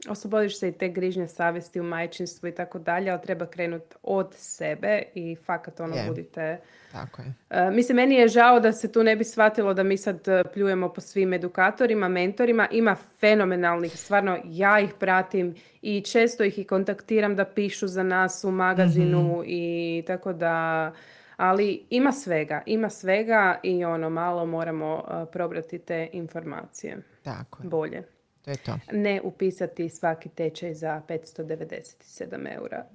[0.10, 4.34] oslobodiš se i te grižnje savjesti u majčinstvu i tako dalje, ali treba krenuti od
[4.34, 6.60] sebe i fakat ono budite...
[6.92, 7.28] Tako je.
[7.50, 10.44] Uh, mislim, meni je žao da se tu ne bi shvatilo da mi sad e,
[10.54, 12.68] pljujemo po svim edukatorima, mentorima.
[12.72, 18.44] Ima fenomenalnih, stvarno ja ih pratim i često ih i kontaktiram da pišu za nas
[18.44, 19.44] u magazinu mhm.
[19.46, 20.92] i tako da...
[21.38, 26.98] Ali ima svega, ima svega i ono malo moramo uh, probrati te informacije.
[27.38, 27.70] Tako je.
[27.70, 28.04] Bolje.
[28.42, 28.80] To je to.
[28.92, 32.86] Ne upisati svaki tečaj za 597 eura.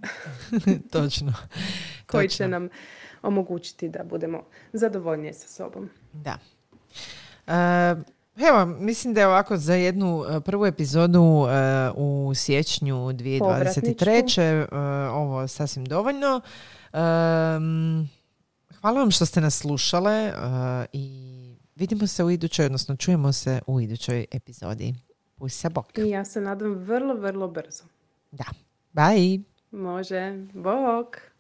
[0.93, 1.33] Točno.
[2.11, 2.69] Koji će nam
[3.23, 5.91] omogućiti da budemo zadovoljniji sa sobom.
[6.13, 6.39] Da.
[7.47, 8.03] Uh,
[8.49, 11.49] evo, mislim da je ovako za jednu e, prvu epizodu uh,
[11.95, 14.63] u siječnju 2023.
[14.63, 14.69] Uh,
[15.15, 16.41] ovo sasvim dovoljno.
[16.93, 18.09] Um,
[18.81, 20.33] hvala vam što ste nas slušale
[20.93, 21.34] i
[21.77, 24.95] vidimo se u idućoj, odnosno čujemo se u idućoj epizodi.
[25.37, 25.99] Pusa bok.
[25.99, 27.85] I ja se nadam vrlo, vrlo brzo.
[28.31, 28.45] Da.
[28.93, 29.43] Bye.
[29.71, 30.47] Može.
[30.53, 31.34] Bok.